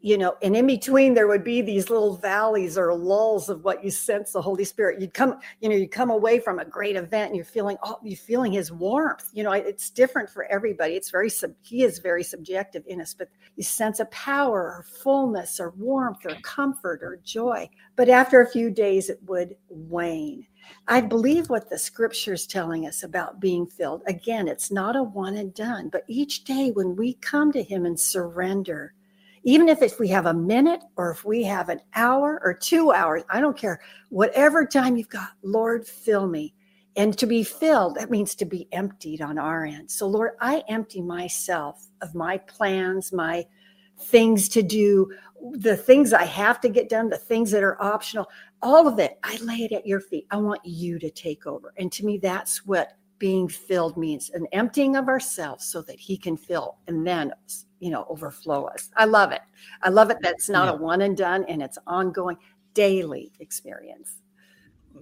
you 0.02 0.16
know, 0.16 0.36
and 0.42 0.56
in 0.56 0.66
between 0.66 1.12
there 1.12 1.28
would 1.28 1.44
be 1.44 1.60
these 1.60 1.90
little 1.90 2.16
valleys 2.16 2.78
or 2.78 2.94
lulls 2.94 3.48
of 3.50 3.64
what 3.64 3.84
you 3.84 3.90
sense 3.90 4.32
the 4.32 4.40
Holy 4.40 4.64
Spirit. 4.64 5.00
You'd 5.00 5.12
come, 5.12 5.38
you 5.60 5.68
know, 5.68 5.76
you 5.76 5.88
come 5.88 6.10
away 6.10 6.40
from 6.40 6.58
a 6.58 6.64
great 6.64 6.96
event 6.96 7.28
and 7.28 7.36
you're 7.36 7.44
feeling, 7.44 7.76
oh, 7.82 7.98
you're 8.02 8.16
feeling 8.16 8.52
His 8.52 8.72
warmth. 8.72 9.28
You 9.32 9.42
know, 9.42 9.52
it's 9.52 9.90
different 9.90 10.30
for 10.30 10.44
everybody. 10.46 10.94
It's 10.94 11.10
very, 11.10 11.28
sub, 11.28 11.52
He 11.60 11.82
is 11.82 11.98
very 11.98 12.24
subjective 12.24 12.82
in 12.86 13.00
us, 13.00 13.12
but 13.12 13.28
you 13.56 13.62
sense 13.62 14.00
a 14.00 14.06
power 14.06 14.62
or 14.62 14.86
fullness 15.02 15.60
or 15.60 15.70
warmth 15.70 16.24
or 16.24 16.34
comfort 16.42 17.00
or 17.02 17.20
joy. 17.22 17.68
But 17.96 18.08
after 18.08 18.40
a 18.40 18.50
few 18.50 18.70
days, 18.70 19.10
it 19.10 19.18
would 19.26 19.54
wane. 19.68 20.46
I 20.88 21.00
believe 21.00 21.50
what 21.50 21.68
the 21.68 21.78
scripture 21.78 22.32
is 22.32 22.46
telling 22.46 22.86
us 22.86 23.02
about 23.02 23.40
being 23.40 23.66
filled. 23.66 24.02
Again, 24.06 24.48
it's 24.48 24.70
not 24.70 24.96
a 24.96 25.02
one 25.02 25.36
and 25.36 25.52
done, 25.52 25.88
but 25.90 26.04
each 26.06 26.44
day 26.44 26.70
when 26.70 26.96
we 26.96 27.14
come 27.14 27.52
to 27.52 27.62
Him 27.62 27.84
and 27.84 27.98
surrender 27.98 28.94
even 29.44 29.68
if, 29.68 29.98
we 29.98 30.08
have 30.08 30.26
a 30.26 30.34
minute 30.34 30.82
or 30.96 31.10
if 31.10 31.24
we 31.24 31.42
have 31.44 31.68
an 31.68 31.80
hour 31.94 32.40
or 32.44 32.52
two 32.54 32.92
hours, 32.92 33.22
I 33.30 33.40
don't 33.40 33.56
care. 33.56 33.80
Whatever 34.10 34.66
time 34.66 34.96
you've 34.96 35.08
got, 35.08 35.30
Lord, 35.42 35.86
fill 35.86 36.26
me. 36.26 36.54
And 36.96 37.16
to 37.18 37.26
be 37.26 37.44
filled, 37.44 37.94
that 37.94 38.10
means 38.10 38.34
to 38.36 38.44
be 38.44 38.68
emptied 38.72 39.22
on 39.22 39.38
our 39.38 39.64
end. 39.64 39.90
So, 39.90 40.06
Lord, 40.06 40.32
I 40.40 40.62
empty 40.68 41.00
myself 41.00 41.86
of 42.02 42.14
my 42.14 42.38
plans, 42.38 43.12
my 43.12 43.46
things 43.98 44.48
to 44.50 44.62
do, 44.62 45.10
the 45.52 45.76
things 45.76 46.12
I 46.12 46.24
have 46.24 46.60
to 46.62 46.68
get 46.68 46.88
done, 46.88 47.08
the 47.08 47.16
things 47.16 47.50
that 47.52 47.62
are 47.62 47.80
optional, 47.82 48.28
all 48.60 48.88
of 48.88 48.98
it. 48.98 49.18
I 49.22 49.36
lay 49.42 49.64
it 49.64 49.72
at 49.72 49.86
your 49.86 50.00
feet. 50.00 50.26
I 50.30 50.36
want 50.36 50.60
you 50.64 50.98
to 50.98 51.10
take 51.10 51.46
over. 51.46 51.72
And 51.78 51.90
to 51.92 52.04
me, 52.04 52.18
that's 52.18 52.66
what 52.66 52.92
being 53.20 53.46
filled 53.46 53.96
means 53.96 54.30
an 54.30 54.48
emptying 54.50 54.96
of 54.96 55.06
ourselves 55.06 55.66
so 55.66 55.80
that 55.82 56.00
He 56.00 56.16
can 56.16 56.36
fill. 56.36 56.78
And 56.88 57.06
then 57.06 57.32
you 57.80 57.90
know 57.90 58.06
overflow 58.08 58.66
us 58.66 58.90
i 58.96 59.04
love 59.04 59.32
it 59.32 59.40
i 59.82 59.88
love 59.88 60.10
it 60.10 60.18
that's 60.20 60.48
not 60.48 60.66
yeah. 60.66 60.72
a 60.72 60.76
one 60.76 61.00
and 61.00 61.16
done 61.16 61.44
and 61.48 61.60
it's 61.62 61.78
ongoing 61.86 62.36
daily 62.74 63.32
experience 63.40 64.18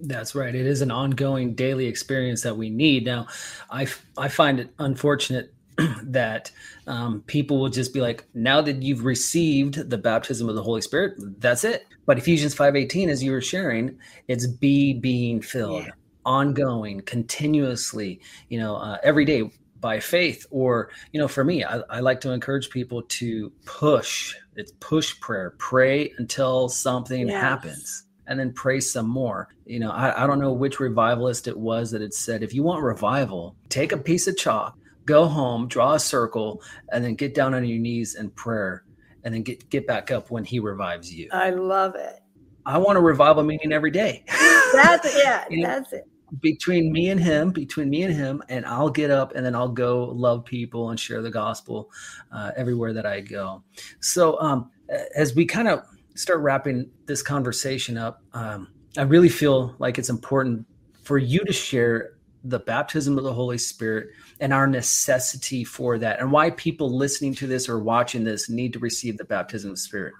that's 0.03 0.33
right 0.33 0.55
it 0.55 0.65
is 0.65 0.81
an 0.81 0.89
ongoing 0.89 1.53
daily 1.53 1.85
experience 1.85 2.41
that 2.41 2.55
we 2.55 2.69
need 2.69 3.05
now 3.05 3.27
i 3.69 3.85
i 4.17 4.27
find 4.27 4.59
it 4.59 4.73
unfortunate 4.79 5.53
that 6.03 6.51
um, 6.87 7.21
people 7.27 7.57
will 7.57 7.69
just 7.69 7.93
be 7.93 8.01
like 8.01 8.25
now 8.33 8.61
that 8.61 8.81
you've 8.81 9.05
received 9.05 9.89
the 9.89 9.97
baptism 9.97 10.49
of 10.49 10.55
the 10.55 10.63
holy 10.63 10.81
spirit 10.81 11.13
that's 11.39 11.63
it 11.63 11.85
but 12.05 12.17
ephesians 12.17 12.55
5.18 12.55 13.09
as 13.09 13.21
you 13.21 13.31
were 13.31 13.41
sharing 13.41 13.97
it's 14.27 14.47
be 14.47 14.93
being 14.93 15.41
filled 15.41 15.85
yeah. 15.85 15.91
Ongoing 16.25 17.01
continuously 17.01 18.19
you 18.49 18.59
know 18.59 18.75
uh, 18.75 18.97
every 19.03 19.25
day 19.25 19.49
by 19.79 19.99
faith 19.99 20.45
or 20.51 20.89
you 21.11 21.19
know 21.19 21.27
for 21.27 21.43
me 21.43 21.63
I, 21.63 21.79
I, 21.89 21.99
like 22.01 22.21
to 22.21 22.31
encourage 22.31 22.69
people 22.69 23.03
to 23.03 23.51
push. 23.65 24.35
It's 24.55 24.73
push 24.79 25.17
prayer. 25.19 25.55
Pray 25.57 26.13
until 26.17 26.69
something 26.69 27.29
yes. 27.29 27.41
happens 27.41 28.05
and 28.27 28.39
then 28.39 28.51
pray 28.51 28.79
some 28.79 29.07
more. 29.07 29.49
You 29.65 29.79
know 29.79 29.91
I, 29.91 30.23
I 30.23 30.27
don't 30.27 30.39
know 30.39 30.51
which 30.51 30.79
revivalist 30.79 31.47
it 31.47 31.57
was 31.57 31.91
that 31.91 32.01
had 32.01 32.13
said 32.13 32.43
if 32.43 32.53
you 32.53 32.63
want 32.63 32.83
revival 32.83 33.55
take 33.69 33.91
a 33.91 33.97
piece 33.97 34.27
of 34.27 34.37
chalk 34.37 34.77
go 35.05 35.25
home 35.25 35.67
draw 35.67 35.93
a 35.93 35.99
circle 35.99 36.61
and 36.91 37.03
then 37.03 37.15
get 37.15 37.33
down 37.33 37.53
on 37.53 37.65
your 37.65 37.79
knees 37.79 38.15
and 38.15 38.35
prayer 38.35 38.83
and 39.23 39.33
then 39.33 39.43
get 39.43 39.69
get 39.69 39.87
back 39.87 40.11
up 40.11 40.29
when 40.31 40.43
he 40.43 40.59
revives 40.59 41.13
you. 41.13 41.29
I 41.31 41.51
love 41.51 41.95
it. 41.95 42.19
I 42.65 42.77
want 42.77 42.97
a 42.97 43.01
revival 43.01 43.43
meeting 43.43 43.71
every 43.71 43.91
day 43.91 44.23
that's 44.73 45.05
it 45.05 45.23
yeah 45.23 45.45
know? 45.49 45.67
that's 45.67 45.93
it 45.93 46.07
between 46.41 46.91
me 46.91 47.09
and 47.09 47.19
him, 47.19 47.51
between 47.51 47.89
me 47.89 48.03
and 48.03 48.13
him, 48.13 48.43
and 48.49 48.65
I'll 48.65 48.89
get 48.89 49.11
up 49.11 49.35
and 49.35 49.45
then 49.45 49.55
I'll 49.55 49.69
go 49.69 50.05
love 50.05 50.45
people 50.45 50.89
and 50.89 50.99
share 50.99 51.21
the 51.21 51.31
gospel 51.31 51.89
uh, 52.31 52.51
everywhere 52.55 52.93
that 52.93 53.05
I 53.05 53.21
go. 53.21 53.63
So, 53.99 54.39
um, 54.39 54.71
as 55.15 55.35
we 55.35 55.45
kind 55.45 55.67
of 55.67 55.83
start 56.15 56.41
wrapping 56.41 56.89
this 57.05 57.21
conversation 57.21 57.97
up, 57.97 58.21
um, 58.33 58.67
I 58.97 59.03
really 59.03 59.29
feel 59.29 59.75
like 59.79 59.97
it's 59.97 60.09
important 60.09 60.65
for 61.03 61.17
you 61.17 61.43
to 61.45 61.53
share 61.53 62.11
the 62.43 62.59
baptism 62.59 63.17
of 63.17 63.23
the 63.23 63.33
Holy 63.33 63.57
Spirit 63.57 64.09
and 64.39 64.53
our 64.53 64.67
necessity 64.67 65.63
for 65.63 65.97
that, 65.99 66.19
and 66.19 66.31
why 66.31 66.51
people 66.51 66.95
listening 66.95 67.33
to 67.35 67.47
this 67.47 67.67
or 67.67 67.79
watching 67.79 68.23
this 68.23 68.49
need 68.49 68.73
to 68.73 68.79
receive 68.79 69.17
the 69.17 69.25
baptism 69.25 69.71
of 69.71 69.75
the 69.75 69.81
Spirit. 69.81 70.13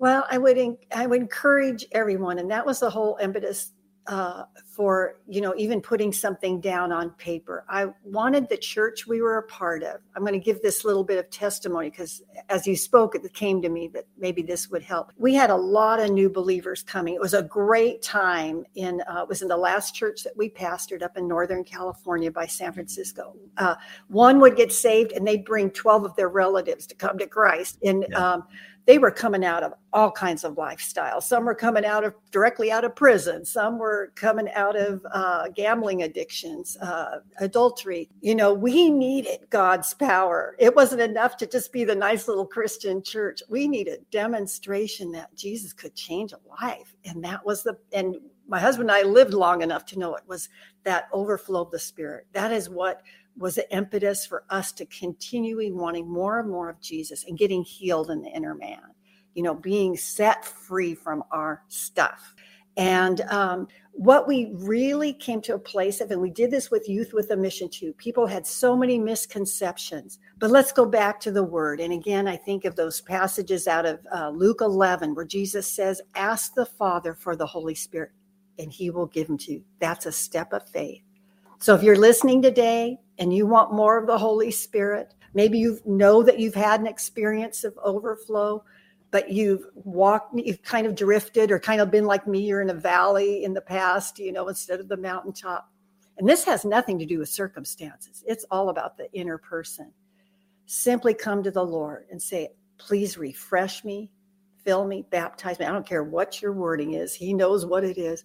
Well, 0.00 0.26
I 0.30 0.38
would 0.38 0.78
I 0.96 1.06
would 1.06 1.20
encourage 1.20 1.84
everyone, 1.92 2.38
and 2.38 2.50
that 2.50 2.64
was 2.64 2.80
the 2.80 2.88
whole 2.88 3.18
impetus 3.20 3.72
uh, 4.06 4.44
for 4.64 5.16
you 5.28 5.42
know 5.42 5.52
even 5.58 5.78
putting 5.82 6.10
something 6.10 6.58
down 6.58 6.90
on 6.90 7.10
paper. 7.10 7.66
I 7.68 7.88
wanted 8.02 8.48
the 8.48 8.56
church 8.56 9.06
we 9.06 9.20
were 9.20 9.36
a 9.36 9.42
part 9.42 9.82
of. 9.82 10.00
I'm 10.16 10.22
going 10.22 10.32
to 10.32 10.38
give 10.38 10.62
this 10.62 10.86
little 10.86 11.04
bit 11.04 11.18
of 11.18 11.28
testimony 11.28 11.90
because 11.90 12.22
as 12.48 12.66
you 12.66 12.76
spoke 12.76 13.14
it 13.14 13.34
came 13.34 13.60
to 13.60 13.68
me 13.68 13.88
that 13.88 14.06
maybe 14.16 14.40
this 14.40 14.70
would 14.70 14.82
help. 14.82 15.12
We 15.18 15.34
had 15.34 15.50
a 15.50 15.54
lot 15.54 16.00
of 16.00 16.10
new 16.10 16.30
believers 16.30 16.82
coming. 16.82 17.14
It 17.14 17.20
was 17.20 17.34
a 17.34 17.42
great 17.42 18.00
time 18.00 18.64
in 18.74 19.02
uh, 19.02 19.20
it 19.22 19.28
was 19.28 19.42
in 19.42 19.48
the 19.48 19.56
last 19.56 19.94
church 19.94 20.24
that 20.24 20.34
we 20.34 20.48
pastored 20.48 21.02
up 21.02 21.18
in 21.18 21.28
northern 21.28 21.62
california 21.62 22.30
by 22.30 22.46
san 22.46 22.72
francisco. 22.72 23.36
Uh, 23.58 23.74
one 24.08 24.40
would 24.40 24.56
get 24.56 24.72
saved 24.72 25.12
and 25.12 25.26
they'd 25.26 25.44
bring 25.44 25.70
12 25.70 26.04
of 26.04 26.16
their 26.16 26.30
relatives 26.30 26.86
to 26.86 26.94
come 26.94 27.18
to 27.18 27.26
christ 27.26 27.78
and 27.84 28.06
yeah. 28.08 28.32
um, 28.32 28.44
they 28.90 28.98
were 28.98 29.12
coming 29.12 29.44
out 29.44 29.62
of 29.62 29.72
all 29.92 30.10
kinds 30.10 30.42
of 30.42 30.56
lifestyles. 30.56 31.22
Some 31.22 31.44
were 31.44 31.54
coming 31.54 31.84
out 31.84 32.02
of 32.02 32.12
directly 32.32 32.72
out 32.72 32.84
of 32.84 32.96
prison. 32.96 33.44
Some 33.44 33.78
were 33.78 34.10
coming 34.16 34.48
out 34.50 34.74
of 34.74 35.06
uh, 35.12 35.46
gambling 35.50 36.02
addictions, 36.02 36.76
uh, 36.78 37.20
adultery. 37.38 38.10
You 38.20 38.34
know, 38.34 38.52
we 38.52 38.90
needed 38.90 39.46
God's 39.48 39.94
power. 39.94 40.56
It 40.58 40.74
wasn't 40.74 41.02
enough 41.02 41.36
to 41.36 41.46
just 41.46 41.72
be 41.72 41.84
the 41.84 41.94
nice 41.94 42.26
little 42.26 42.44
Christian 42.44 43.00
church. 43.00 43.44
We 43.48 43.68
needed 43.68 44.06
demonstration 44.10 45.12
that 45.12 45.36
Jesus 45.36 45.72
could 45.72 45.94
change 45.94 46.32
a 46.32 46.40
life, 46.60 46.92
and 47.04 47.22
that 47.22 47.46
was 47.46 47.62
the 47.62 47.78
and 47.92 48.16
my 48.48 48.58
husband 48.58 48.90
and 48.90 48.98
I 48.98 49.08
lived 49.08 49.34
long 49.34 49.62
enough 49.62 49.86
to 49.86 49.98
know 50.00 50.16
it 50.16 50.24
was 50.26 50.48
that 50.82 51.08
overflow 51.12 51.62
of 51.62 51.70
the 51.70 51.78
Spirit. 51.78 52.26
That 52.32 52.50
is 52.50 52.68
what 52.68 53.02
was 53.36 53.54
the 53.54 53.74
impetus 53.74 54.26
for 54.26 54.44
us 54.50 54.72
to 54.72 54.86
continuing 54.86 55.76
wanting 55.76 56.08
more 56.08 56.40
and 56.40 56.50
more 56.50 56.68
of 56.68 56.80
Jesus 56.80 57.24
and 57.24 57.38
getting 57.38 57.62
healed 57.62 58.10
in 58.10 58.22
the 58.22 58.30
inner 58.30 58.54
man, 58.54 58.82
you 59.34 59.42
know, 59.42 59.54
being 59.54 59.96
set 59.96 60.44
free 60.44 60.94
from 60.94 61.24
our 61.30 61.62
stuff. 61.68 62.34
And 62.76 63.20
um, 63.22 63.68
what 63.92 64.28
we 64.28 64.50
really 64.54 65.12
came 65.12 65.40
to 65.42 65.54
a 65.54 65.58
place 65.58 66.00
of, 66.00 66.10
and 66.10 66.20
we 66.20 66.30
did 66.30 66.50
this 66.50 66.70
with 66.70 66.88
Youth 66.88 67.12
with 67.12 67.30
a 67.30 67.36
Mission 67.36 67.68
too, 67.68 67.92
people 67.94 68.26
had 68.26 68.46
so 68.46 68.76
many 68.76 68.98
misconceptions. 68.98 70.18
But 70.38 70.50
let's 70.50 70.72
go 70.72 70.86
back 70.86 71.20
to 71.20 71.32
the 71.32 71.42
word. 71.42 71.80
And 71.80 71.92
again, 71.92 72.28
I 72.28 72.36
think 72.36 72.64
of 72.64 72.76
those 72.76 73.00
passages 73.00 73.66
out 73.66 73.86
of 73.86 74.00
uh, 74.14 74.30
Luke 74.30 74.60
11 74.60 75.14
where 75.14 75.24
Jesus 75.24 75.66
says, 75.66 76.00
Ask 76.14 76.54
the 76.54 76.66
Father 76.66 77.14
for 77.14 77.36
the 77.36 77.46
Holy 77.46 77.74
Spirit, 77.74 78.12
and 78.58 78.72
he 78.72 78.90
will 78.90 79.06
give 79.06 79.28
him 79.28 79.38
to 79.38 79.52
you. 79.52 79.64
That's 79.80 80.06
a 80.06 80.12
step 80.12 80.52
of 80.52 80.68
faith. 80.68 81.02
So 81.58 81.74
if 81.74 81.82
you're 81.82 81.96
listening 81.96 82.40
today 82.40 82.98
and 83.20 83.34
you 83.34 83.46
want 83.46 83.72
more 83.72 83.98
of 83.98 84.06
the 84.06 84.18
Holy 84.18 84.50
Spirit, 84.50 85.14
maybe 85.34 85.58
you 85.58 85.78
know 85.84 86.22
that 86.22 86.40
you've 86.40 86.54
had 86.54 86.80
an 86.80 86.86
experience 86.86 87.64
of 87.64 87.78
overflow, 87.84 88.64
but 89.10 89.30
you've 89.30 89.66
walked, 89.74 90.34
you've 90.34 90.62
kind 90.62 90.86
of 90.86 90.94
drifted 90.94 91.50
or 91.50 91.60
kind 91.60 91.82
of 91.82 91.90
been 91.90 92.06
like 92.06 92.26
me, 92.26 92.40
you're 92.40 92.62
in 92.62 92.70
a 92.70 92.74
valley 92.74 93.44
in 93.44 93.52
the 93.52 93.60
past, 93.60 94.18
you 94.18 94.32
know, 94.32 94.48
instead 94.48 94.80
of 94.80 94.88
the 94.88 94.96
mountaintop. 94.96 95.70
And 96.16 96.26
this 96.28 96.44
has 96.44 96.64
nothing 96.64 96.98
to 96.98 97.06
do 97.06 97.18
with 97.18 97.28
circumstances, 97.28 98.24
it's 98.26 98.46
all 98.50 98.70
about 98.70 98.96
the 98.96 99.12
inner 99.12 99.38
person. 99.38 99.92
Simply 100.64 101.12
come 101.12 101.42
to 101.42 101.50
the 101.50 101.64
Lord 101.64 102.06
and 102.10 102.20
say, 102.20 102.50
Please 102.78 103.18
refresh 103.18 103.84
me, 103.84 104.10
fill 104.64 104.86
me, 104.86 105.04
baptize 105.10 105.58
me. 105.58 105.66
I 105.66 105.72
don't 105.72 105.86
care 105.86 106.04
what 106.04 106.40
your 106.40 106.52
wording 106.54 106.94
is, 106.94 107.14
He 107.14 107.34
knows 107.34 107.66
what 107.66 107.84
it 107.84 107.98
is 107.98 108.24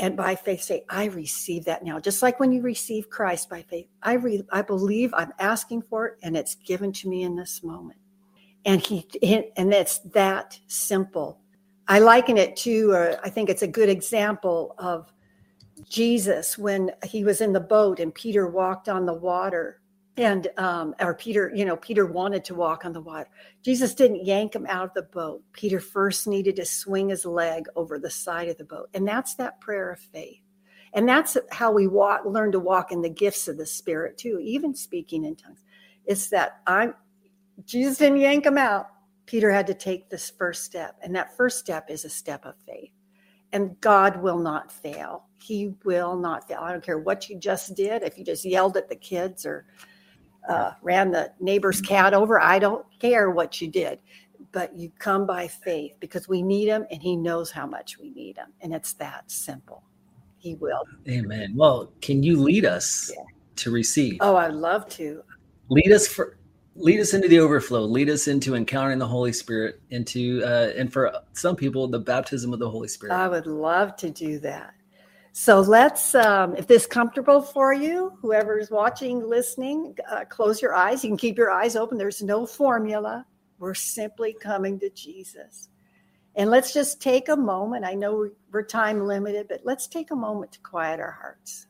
and 0.00 0.16
by 0.16 0.34
faith 0.34 0.62
say 0.62 0.84
i 0.88 1.04
receive 1.04 1.64
that 1.66 1.84
now. 1.84 2.00
Just 2.00 2.22
like 2.22 2.40
when 2.40 2.52
you 2.52 2.62
receive 2.62 3.08
christ 3.08 3.48
by 3.48 3.62
faith 3.62 3.86
i 4.02 4.14
re, 4.14 4.42
i 4.50 4.62
believe 4.62 5.14
i'm 5.14 5.32
asking 5.38 5.82
for 5.82 6.06
it 6.06 6.18
and 6.22 6.36
it's 6.36 6.56
given 6.56 6.92
to 6.92 7.08
me 7.08 7.22
in 7.22 7.36
this 7.36 7.62
moment. 7.62 7.98
And 8.64 8.80
he 8.80 9.06
and 9.22 9.72
it's 9.72 9.98
that 9.98 10.58
simple. 10.66 11.40
I 11.86 11.98
liken 11.98 12.36
it 12.36 12.56
to 12.56 12.94
uh, 12.94 13.16
i 13.22 13.30
think 13.30 13.48
it's 13.48 13.62
a 13.62 13.68
good 13.68 13.88
example 13.88 14.74
of 14.78 15.12
jesus 15.88 16.58
when 16.58 16.90
he 17.04 17.24
was 17.24 17.40
in 17.40 17.52
the 17.52 17.60
boat 17.60 18.00
and 18.00 18.14
peter 18.14 18.48
walked 18.48 18.88
on 18.88 19.06
the 19.06 19.14
water 19.14 19.79
and 20.20 20.48
um, 20.58 20.94
or 21.00 21.14
peter 21.14 21.50
you 21.54 21.64
know 21.64 21.76
peter 21.76 22.04
wanted 22.04 22.44
to 22.44 22.54
walk 22.54 22.84
on 22.84 22.92
the 22.92 23.00
water. 23.00 23.28
Jesus 23.62 23.94
didn't 23.94 24.24
yank 24.24 24.54
him 24.54 24.66
out 24.68 24.84
of 24.84 24.94
the 24.94 25.02
boat. 25.02 25.42
Peter 25.52 25.80
first 25.80 26.26
needed 26.26 26.56
to 26.56 26.64
swing 26.64 27.08
his 27.08 27.24
leg 27.24 27.64
over 27.74 27.98
the 27.98 28.10
side 28.10 28.48
of 28.48 28.58
the 28.58 28.64
boat. 28.64 28.90
And 28.94 29.08
that's 29.08 29.34
that 29.36 29.60
prayer 29.60 29.90
of 29.90 29.98
faith. 29.98 30.40
And 30.92 31.08
that's 31.08 31.38
how 31.50 31.72
we 31.72 31.86
walk 31.86 32.22
learn 32.26 32.52
to 32.52 32.60
walk 32.60 32.92
in 32.92 33.00
the 33.00 33.08
gifts 33.08 33.48
of 33.48 33.56
the 33.56 33.66
spirit 33.66 34.18
too 34.18 34.38
even 34.40 34.74
speaking 34.74 35.24
in 35.24 35.36
tongues. 35.36 35.64
It's 36.04 36.28
that 36.28 36.60
i'm 36.66 36.94
jesus 37.64 37.98
didn't 37.98 38.20
yank 38.20 38.44
him 38.44 38.58
out. 38.58 38.88
Peter 39.24 39.50
had 39.50 39.66
to 39.68 39.74
take 39.74 40.10
this 40.10 40.28
first 40.28 40.64
step. 40.64 40.98
And 41.02 41.14
that 41.14 41.36
first 41.36 41.58
step 41.58 41.88
is 41.88 42.04
a 42.04 42.10
step 42.10 42.44
of 42.44 42.56
faith. 42.66 42.90
And 43.52 43.80
god 43.80 44.20
will 44.20 44.38
not 44.38 44.70
fail. 44.70 45.24
He 45.38 45.74
will 45.84 46.16
not 46.16 46.46
fail. 46.46 46.58
I 46.60 46.72
don't 46.72 46.84
care 46.84 46.98
what 46.98 47.30
you 47.30 47.38
just 47.38 47.74
did 47.74 48.02
if 48.02 48.18
you 48.18 48.24
just 48.24 48.44
yelled 48.44 48.76
at 48.76 48.88
the 48.88 48.96
kids 48.96 49.46
or 49.46 49.66
uh, 50.48 50.72
ran 50.82 51.10
the 51.10 51.32
neighbor's 51.40 51.80
cat 51.80 52.14
over. 52.14 52.40
I 52.40 52.58
don't 52.58 52.84
care 52.98 53.30
what 53.30 53.60
you 53.60 53.68
did, 53.68 54.00
but 54.52 54.76
you 54.76 54.90
come 54.98 55.26
by 55.26 55.48
faith 55.48 55.96
because 56.00 56.28
we 56.28 56.42
need 56.42 56.68
him 56.68 56.86
and 56.90 57.02
he 57.02 57.16
knows 57.16 57.50
how 57.50 57.66
much 57.66 57.98
we 57.98 58.10
need 58.10 58.36
him. 58.36 58.48
And 58.60 58.74
it's 58.74 58.92
that 58.94 59.30
simple. 59.30 59.82
He 60.38 60.54
will. 60.54 60.82
Amen. 61.08 61.52
Well, 61.54 61.92
can 62.00 62.22
you 62.22 62.40
lead 62.40 62.64
us 62.64 63.12
yeah. 63.14 63.22
to 63.56 63.70
receive? 63.70 64.16
Oh, 64.20 64.36
I'd 64.36 64.54
love 64.54 64.88
to. 64.90 65.22
Lead 65.68 65.92
us 65.92 66.08
for 66.08 66.38
lead 66.76 67.00
us 67.00 67.14
into 67.14 67.26
the 67.28 67.38
overflow 67.38 67.80
lead 67.80 68.08
us 68.08 68.28
into 68.28 68.54
encountering 68.54 68.98
the 68.98 69.06
holy 69.06 69.32
spirit 69.32 69.80
into 69.90 70.40
uh, 70.44 70.72
and 70.76 70.92
for 70.92 71.12
some 71.32 71.56
people 71.56 71.88
the 71.88 71.98
baptism 71.98 72.52
of 72.52 72.60
the 72.60 72.70
holy 72.70 72.86
spirit 72.86 73.12
i 73.12 73.28
would 73.28 73.46
love 73.46 73.96
to 73.96 74.08
do 74.08 74.38
that 74.38 74.72
so 75.32 75.60
let's, 75.60 76.14
um, 76.14 76.56
if 76.56 76.66
this 76.66 76.82
is 76.82 76.88
comfortable 76.88 77.40
for 77.40 77.72
you, 77.72 78.12
whoever's 78.20 78.70
watching, 78.70 79.26
listening, 79.26 79.96
uh, 80.10 80.24
close 80.28 80.60
your 80.60 80.74
eyes. 80.74 81.04
You 81.04 81.10
can 81.10 81.16
keep 81.16 81.38
your 81.38 81.50
eyes 81.50 81.76
open. 81.76 81.98
There's 81.98 82.22
no 82.22 82.46
formula. 82.46 83.24
We're 83.58 83.74
simply 83.74 84.34
coming 84.40 84.78
to 84.80 84.90
Jesus. 84.90 85.68
And 86.34 86.50
let's 86.50 86.72
just 86.72 87.00
take 87.00 87.28
a 87.28 87.36
moment. 87.36 87.84
I 87.84 87.94
know 87.94 88.30
we're 88.52 88.64
time 88.64 89.06
limited, 89.06 89.46
but 89.48 89.60
let's 89.64 89.86
take 89.86 90.10
a 90.10 90.16
moment 90.16 90.52
to 90.52 90.60
quiet 90.60 90.98
our 90.98 91.10
hearts. 91.10 91.66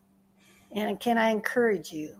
And 0.72 1.00
can 1.00 1.18
I 1.18 1.30
encourage 1.30 1.92
you 1.92 2.16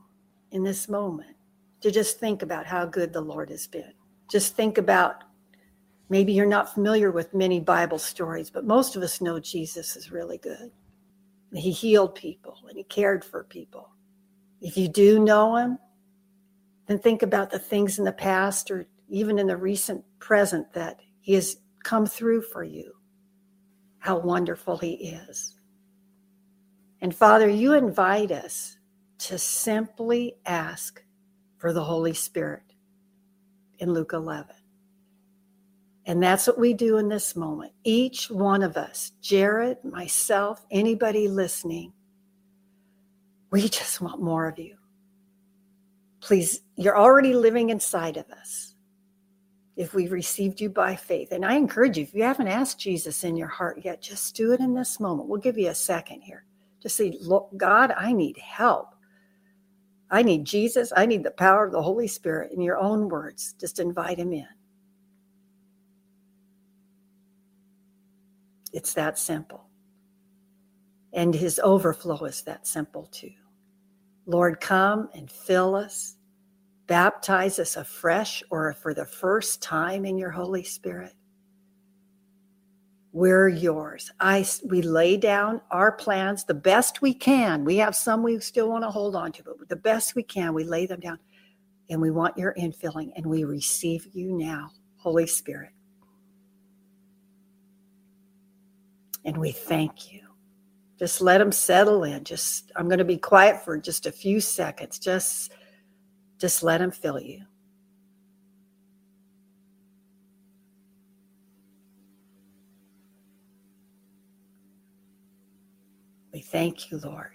in 0.50 0.62
this 0.62 0.88
moment 0.88 1.37
to 1.83 1.90
just 1.90 2.18
think 2.18 2.42
about 2.42 2.66
how 2.66 2.85
good 2.85 3.12
the 3.12 3.20
Lord 3.20 3.50
has 3.50 3.66
been? 3.66 3.92
Just 4.31 4.57
think 4.57 4.79
about 4.79 5.24
maybe 6.09 6.33
you're 6.33 6.46
not 6.46 6.74
familiar 6.74 7.11
with 7.11 7.33
many 7.33 7.61
Bible 7.61 7.98
stories, 7.98 8.50
but 8.50 8.64
most 8.64 8.96
of 8.96 9.03
us 9.03 9.20
know 9.20 9.38
Jesus 9.38 9.96
is 9.96 10.11
really 10.11 10.38
good. 10.38 10.70
He 11.53 11.73
healed 11.73 12.15
people 12.15 12.59
and 12.69 12.77
he 12.77 12.85
cared 12.85 13.25
for 13.25 13.45
people. 13.45 13.91
If 14.61 14.77
you 14.77 14.89
do 14.89 15.19
know 15.19 15.57
him, 15.57 15.79
then 16.87 16.99
think 16.99 17.23
about 17.23 17.51
the 17.51 17.59
things 17.59 17.99
in 17.99 18.05
the 18.05 18.13
past 18.13 18.71
or 18.71 18.87
even 19.09 19.39
in 19.39 19.47
the 19.47 19.57
recent 19.57 20.05
present 20.19 20.73
that 20.75 21.01
he 21.21 21.35
has 21.35 21.57
come 21.83 22.07
through 22.07 22.43
for 22.43 22.63
you. 22.63 22.93
How 23.99 24.19
wonderful 24.19 24.79
he 24.79 24.93
is. 24.93 25.57
And 27.01 27.15
Father, 27.15 27.49
you 27.49 27.75
invite 27.75 28.31
us 28.31 28.77
to 29.19 29.39
simply 29.39 30.37
ask 30.47 31.03
for 31.59 31.73
the 31.73 31.85
Holy 31.85 32.15
Spirit 32.15 32.75
in 33.79 33.93
Luke 33.93 34.13
11. 34.13 34.55
And 36.11 36.20
that's 36.20 36.49
what 36.49 36.59
we 36.59 36.75
do 36.75 36.99
in 36.99 37.09
this 37.09 37.37
moment. 37.37 37.73
Each 37.85 38.29
one 38.33 38.64
of 38.64 38.77
us, 38.77 39.12
Jared, 39.20 39.85
myself, 39.85 40.66
anybody 40.68 41.29
listening, 41.29 41.92
we 43.53 43.68
just 43.68 44.01
want 44.01 44.20
more 44.20 44.49
of 44.49 44.59
you. 44.59 44.75
Please, 46.18 46.62
you're 46.75 46.99
already 46.99 47.33
living 47.33 47.70
inside 47.70 48.16
of 48.16 48.29
us 48.33 48.75
if 49.77 49.94
we 49.94 50.09
received 50.09 50.61
you 50.61 50.68
by 50.68 50.96
faith. 50.96 51.31
And 51.31 51.46
I 51.46 51.55
encourage 51.55 51.96
you, 51.96 52.03
if 52.03 52.12
you 52.12 52.25
haven't 52.25 52.49
asked 52.49 52.81
Jesus 52.81 53.23
in 53.23 53.37
your 53.37 53.46
heart 53.46 53.81
yet, 53.85 54.03
just 54.03 54.35
do 54.35 54.53
it 54.53 54.59
in 54.59 54.75
this 54.75 54.99
moment. 54.99 55.29
We'll 55.29 55.40
give 55.40 55.59
you 55.59 55.68
a 55.68 55.75
second 55.77 56.23
here. 56.23 56.44
Just 56.83 56.96
say, 56.96 57.16
Look, 57.20 57.51
God, 57.57 57.94
I 57.96 58.12
need 58.12 58.37
help. 58.37 58.96
I 60.11 60.23
need 60.23 60.44
Jesus. 60.44 60.92
I 60.96 61.07
need 61.07 61.23
the 61.23 61.31
power 61.31 61.66
of 61.66 61.70
the 61.70 61.83
Holy 61.83 62.09
Spirit. 62.09 62.51
In 62.51 62.61
your 62.61 62.79
own 62.79 63.09
words, 63.09 63.55
just 63.61 63.79
invite 63.79 64.18
him 64.18 64.33
in. 64.33 64.49
It's 68.73 68.95
that 68.95 69.19
simple. 69.19 69.67
And 71.13 71.35
his 71.35 71.61
overflow 71.63 72.25
is 72.25 72.43
that 72.43 72.67
simple 72.67 73.07
too. 73.07 73.33
Lord, 74.27 74.61
come 74.61 75.09
and 75.15 75.31
fill 75.31 75.75
us, 75.75 76.17
baptize 76.87 77.59
us 77.59 77.77
afresh 77.77 78.43
or 78.51 78.73
for 78.75 78.95
the 78.95 79.05
first 79.05 79.61
time 79.63 80.05
in 80.05 80.17
your 80.17 80.31
Holy 80.31 80.63
Spirit. 80.63 81.15
We're 83.13 83.49
yours. 83.49 84.13
I 84.21 84.47
we 84.65 84.83
lay 84.83 85.17
down 85.17 85.61
our 85.73 85.91
plans 85.91 86.45
the 86.45 86.55
best 86.55 87.03
we 87.03 87.13
can. 87.13 87.65
We 87.65 87.77
have 87.79 87.97
some 87.97 88.23
we 88.23 88.39
still 88.39 88.69
want 88.69 88.85
to 88.85 88.91
hold 88.91 89.17
on 89.17 89.33
to, 89.33 89.43
but 89.43 89.69
the 89.69 89.75
best 89.75 90.15
we 90.15 90.23
can, 90.23 90.55
we 90.55 90.63
lay 90.63 90.87
them 90.87 91.01
down. 91.01 91.19
And 91.89 92.01
we 92.01 92.13
want 92.13 92.39
your 92.39 92.55
infilling, 92.55 93.11
and 93.17 93.27
we 93.27 93.43
receive 93.43 94.07
you 94.13 94.31
now, 94.39 94.71
Holy 94.97 95.27
Spirit. 95.27 95.73
And 99.25 99.37
we 99.39 99.53
thank 99.53 100.13
you. 100.13 100.23
Just 100.99 101.21
let 101.21 101.39
them 101.39 101.53
settle 101.53 102.05
in. 102.05 102.25
Just 102.25 102.73
I'm 102.77 102.89
going 102.89 102.99
to 102.99 103.05
be 103.05 103.19
quiet 103.19 103.65
for 103.65 103.79
just 103.79 104.07
a 104.07 104.13
few 104.13 104.41
seconds. 104.41 104.99
Just 104.99 105.53
just 106.39 106.63
let 106.63 106.79
them 106.79 106.91
fill 106.91 107.21
you. 107.21 107.43
We 116.33 116.41
thank 116.41 116.91
you, 116.91 116.99
Lord. 116.99 117.33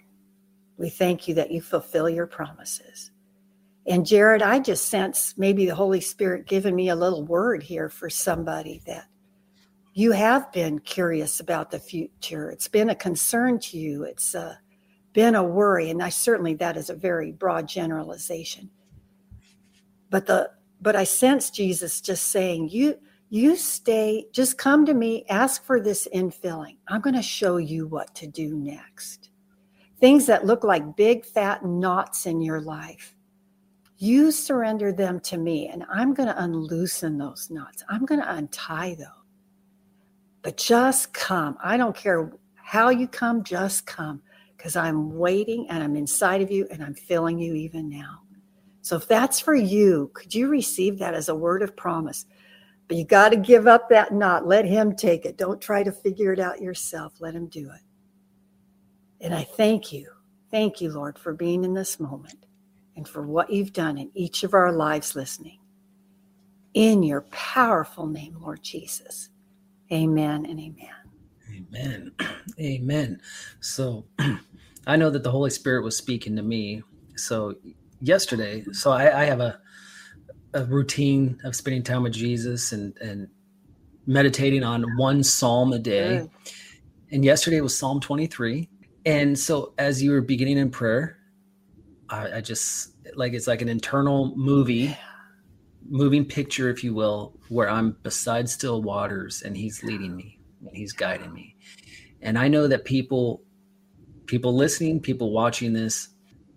We 0.78 0.90
thank 0.90 1.28
you 1.28 1.34
that 1.34 1.50
you 1.50 1.60
fulfill 1.60 2.08
your 2.08 2.26
promises. 2.26 3.10
And 3.86 4.06
Jared, 4.06 4.42
I 4.42 4.58
just 4.58 4.88
sense 4.88 5.34
maybe 5.36 5.66
the 5.66 5.74
Holy 5.74 6.00
Spirit 6.00 6.46
giving 6.46 6.74
me 6.76 6.88
a 6.88 6.96
little 6.96 7.24
word 7.24 7.62
here 7.62 7.88
for 7.88 8.10
somebody 8.10 8.82
that 8.86 9.06
you 9.96 10.12
have 10.12 10.52
been 10.52 10.78
curious 10.80 11.40
about 11.40 11.70
the 11.70 11.78
future. 11.78 12.50
It's 12.50 12.68
been 12.68 12.90
a 12.90 12.94
concern 12.94 13.58
to 13.60 13.78
you. 13.78 14.02
It's 14.02 14.34
uh, 14.34 14.56
been 15.14 15.34
a 15.34 15.42
worry, 15.42 15.88
and 15.88 16.02
I 16.02 16.10
certainly 16.10 16.52
that 16.56 16.76
is 16.76 16.90
a 16.90 16.94
very 16.94 17.32
broad 17.32 17.66
generalization. 17.66 18.68
But 20.10 20.26
the 20.26 20.50
but 20.82 20.96
I 20.96 21.04
sense 21.04 21.48
Jesus 21.48 22.02
just 22.02 22.28
saying, 22.28 22.68
"You 22.68 22.98
you 23.30 23.56
stay. 23.56 24.26
Just 24.32 24.58
come 24.58 24.84
to 24.84 24.92
me. 24.92 25.24
Ask 25.30 25.64
for 25.64 25.80
this 25.80 26.06
infilling. 26.14 26.76
I'm 26.88 27.00
going 27.00 27.16
to 27.16 27.22
show 27.22 27.56
you 27.56 27.86
what 27.86 28.14
to 28.16 28.26
do 28.26 28.54
next. 28.54 29.30
Things 29.98 30.26
that 30.26 30.44
look 30.44 30.62
like 30.62 30.94
big 30.94 31.24
fat 31.24 31.64
knots 31.64 32.26
in 32.26 32.42
your 32.42 32.60
life." 32.60 33.16
You 33.96 34.30
surrender 34.30 34.92
them 34.92 35.20
to 35.20 35.38
me, 35.38 35.68
and 35.68 35.86
I'm 35.90 36.12
going 36.12 36.28
to 36.28 36.42
unloosen 36.42 37.16
those 37.16 37.48
knots. 37.48 37.82
I'm 37.88 38.04
going 38.04 38.20
to 38.20 38.30
untie 38.30 38.94
those. 38.98 39.25
But 40.46 40.58
just 40.58 41.12
come. 41.12 41.58
I 41.60 41.76
don't 41.76 41.96
care 41.96 42.30
how 42.54 42.90
you 42.90 43.08
come, 43.08 43.42
just 43.42 43.84
come 43.84 44.22
because 44.56 44.76
I'm 44.76 45.16
waiting 45.16 45.66
and 45.68 45.82
I'm 45.82 45.96
inside 45.96 46.40
of 46.40 46.52
you 46.52 46.68
and 46.70 46.84
I'm 46.84 46.94
filling 46.94 47.40
you 47.40 47.54
even 47.54 47.88
now. 47.88 48.20
So 48.80 48.94
if 48.94 49.08
that's 49.08 49.40
for 49.40 49.56
you, 49.56 50.08
could 50.14 50.32
you 50.32 50.46
receive 50.46 51.00
that 51.00 51.14
as 51.14 51.28
a 51.28 51.34
word 51.34 51.62
of 51.64 51.76
promise? 51.76 52.26
But 52.86 52.96
you 52.96 53.04
got 53.04 53.30
to 53.30 53.36
give 53.36 53.66
up 53.66 53.88
that 53.88 54.12
knot. 54.12 54.46
Let 54.46 54.64
him 54.64 54.94
take 54.94 55.24
it. 55.24 55.36
Don't 55.36 55.60
try 55.60 55.82
to 55.82 55.90
figure 55.90 56.32
it 56.32 56.38
out 56.38 56.62
yourself. 56.62 57.14
Let 57.18 57.34
him 57.34 57.48
do 57.48 57.68
it. 57.68 57.82
And 59.20 59.34
I 59.34 59.42
thank 59.42 59.92
you. 59.92 60.08
Thank 60.52 60.80
you, 60.80 60.92
Lord, 60.92 61.18
for 61.18 61.34
being 61.34 61.64
in 61.64 61.74
this 61.74 61.98
moment 61.98 62.46
and 62.94 63.08
for 63.08 63.26
what 63.26 63.50
you've 63.50 63.72
done 63.72 63.98
in 63.98 64.12
each 64.14 64.44
of 64.44 64.54
our 64.54 64.70
lives 64.70 65.16
listening. 65.16 65.58
In 66.72 67.02
your 67.02 67.22
powerful 67.32 68.06
name, 68.06 68.38
Lord 68.40 68.62
Jesus. 68.62 69.30
Amen 69.92 70.46
and 70.46 70.60
amen. 70.60 70.90
Amen. 71.54 72.12
Amen. 72.60 73.20
So 73.60 74.06
I 74.86 74.96
know 74.96 75.10
that 75.10 75.22
the 75.22 75.30
Holy 75.30 75.50
Spirit 75.50 75.84
was 75.84 75.96
speaking 75.96 76.36
to 76.36 76.42
me. 76.42 76.82
So 77.16 77.54
yesterday, 78.00 78.64
so 78.72 78.90
I, 78.92 79.22
I 79.22 79.24
have 79.24 79.40
a 79.40 79.60
a 80.54 80.64
routine 80.64 81.38
of 81.44 81.54
spending 81.56 81.82
time 81.82 82.02
with 82.02 82.14
Jesus 82.14 82.72
and 82.72 82.96
and 82.98 83.28
meditating 84.06 84.64
on 84.64 84.84
one 84.96 85.22
psalm 85.22 85.72
a 85.72 85.78
day. 85.78 86.28
and 87.10 87.24
yesterday 87.24 87.60
was 87.60 87.78
Psalm 87.78 88.00
23. 88.00 88.68
And 89.04 89.38
so 89.38 89.74
as 89.78 90.02
you 90.02 90.10
were 90.12 90.20
beginning 90.20 90.58
in 90.58 90.70
prayer, 90.70 91.18
I, 92.08 92.38
I 92.38 92.40
just 92.40 92.90
like 93.16 93.32
it's 93.34 93.46
like 93.46 93.62
an 93.62 93.68
internal 93.68 94.34
movie, 94.36 94.96
moving 95.88 96.24
picture, 96.24 96.68
if 96.68 96.82
you 96.82 96.94
will, 96.94 97.38
where 97.48 97.68
I'm 97.68 97.96
beside 98.02 98.48
still 98.48 98.82
waters 98.82 99.42
and 99.42 99.56
he's 99.56 99.82
leading 99.82 100.16
me 100.16 100.38
and 100.66 100.76
he's 100.76 100.92
guiding 100.92 101.32
me. 101.32 101.56
And 102.22 102.38
I 102.38 102.48
know 102.48 102.66
that 102.68 102.84
people 102.84 103.42
people 104.26 104.54
listening, 104.54 105.00
people 105.00 105.30
watching 105.30 105.72
this 105.72 106.08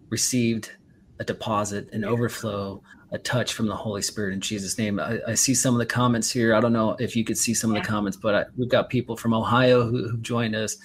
received 0.10 0.72
a 1.20 1.24
deposit, 1.24 1.88
an 1.94 2.04
overflow, 2.04 2.82
a 3.12 3.18
touch 3.18 3.54
from 3.54 3.68
the 3.68 3.76
Holy 3.76 4.02
Spirit 4.02 4.34
in 4.34 4.42
Jesus' 4.42 4.78
name. 4.78 5.00
I, 5.00 5.20
I, 5.28 5.34
see 5.34 5.54
some 5.54 5.74
of 5.74 5.80
the 5.80 5.86
comments 5.86 6.32
here. 6.32 6.56
I 6.56 6.60
don't 6.60 6.74
know 6.74 6.96
if 7.00 7.15
you 7.15 7.24
could 7.24 7.38
see 7.38 7.54
some 7.54 7.76
of 7.76 7.82
the 7.82 7.88
comments, 7.88 8.18
but 8.18 8.36
I, 8.36 8.46
we've 8.56 8.70
got 8.70 8.89
people 8.89 9.15
from 9.18 9.34
Ohio 9.34 9.84
who, 9.84 10.08
who 10.08 10.18
joined 10.18 10.56
us, 10.56 10.78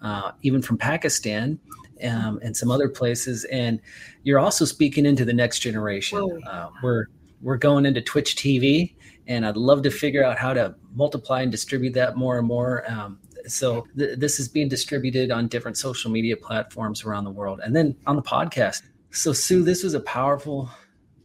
uh, 0.00 0.32
even 0.42 0.62
from 0.62 0.78
Pakistan 0.78 1.58
um, 2.04 2.38
and 2.42 2.56
some 2.56 2.70
other 2.70 2.88
places. 2.88 3.44
And 3.44 3.80
you're 4.22 4.38
also 4.38 4.64
speaking 4.64 5.06
into 5.06 5.24
the 5.24 5.32
next 5.32 5.58
generation. 5.58 6.42
Uh, 6.46 6.70
we're 6.82 7.06
we're 7.42 7.56
going 7.56 7.86
into 7.86 8.00
Twitch 8.00 8.36
TV, 8.36 8.94
and 9.26 9.44
I'd 9.44 9.56
love 9.56 9.82
to 9.82 9.90
figure 9.90 10.24
out 10.24 10.38
how 10.38 10.54
to 10.54 10.74
multiply 10.94 11.42
and 11.42 11.50
distribute 11.50 11.92
that 11.94 12.16
more 12.16 12.38
and 12.38 12.46
more. 12.46 12.90
Um, 12.90 13.18
so 13.46 13.86
th- 13.98 14.18
this 14.18 14.38
is 14.38 14.48
being 14.48 14.68
distributed 14.68 15.30
on 15.30 15.48
different 15.48 15.76
social 15.76 16.10
media 16.10 16.36
platforms 16.36 17.04
around 17.04 17.24
the 17.24 17.30
world, 17.30 17.60
and 17.64 17.74
then 17.74 17.96
on 18.06 18.16
the 18.16 18.22
podcast. 18.22 18.82
So 19.10 19.32
Sue, 19.32 19.62
this 19.62 19.82
was 19.82 19.94
a 19.94 20.00
powerful 20.00 20.70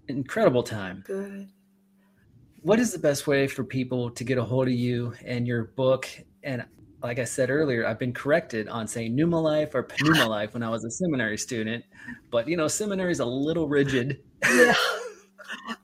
incredible 0.08 0.64
time. 0.64 1.04
Good. 1.06 1.50
What 2.62 2.80
is 2.80 2.92
the 2.92 3.00
best 3.00 3.28
way 3.28 3.48
for 3.48 3.64
people 3.64 4.10
to 4.12 4.24
get 4.24 4.38
a 4.38 4.44
hold 4.44 4.68
of 4.68 4.74
you 4.74 5.14
and 5.24 5.48
your 5.48 5.66
book? 5.66 6.08
And 6.44 6.66
like 7.04 7.20
I 7.20 7.24
said 7.24 7.50
earlier, 7.50 7.86
I've 7.86 8.00
been 8.00 8.14
corrected 8.14 8.68
on 8.68 8.88
saying 8.88 9.16
Pneuma 9.16 9.40
Life 9.40 9.76
or 9.76 9.88
Pneuma 10.02 10.28
Life 10.28 10.54
when 10.54 10.64
I 10.64 10.70
was 10.70 10.84
a 10.84 10.92
seminary 10.92 11.38
student, 11.38 11.86
but 12.32 12.48
you 12.48 12.58
know, 12.58 12.68
seminary 12.68 13.12
is 13.12 13.20
a 13.20 13.26
little 13.26 13.68
rigid. 13.68 14.22
Yeah. 14.48 14.76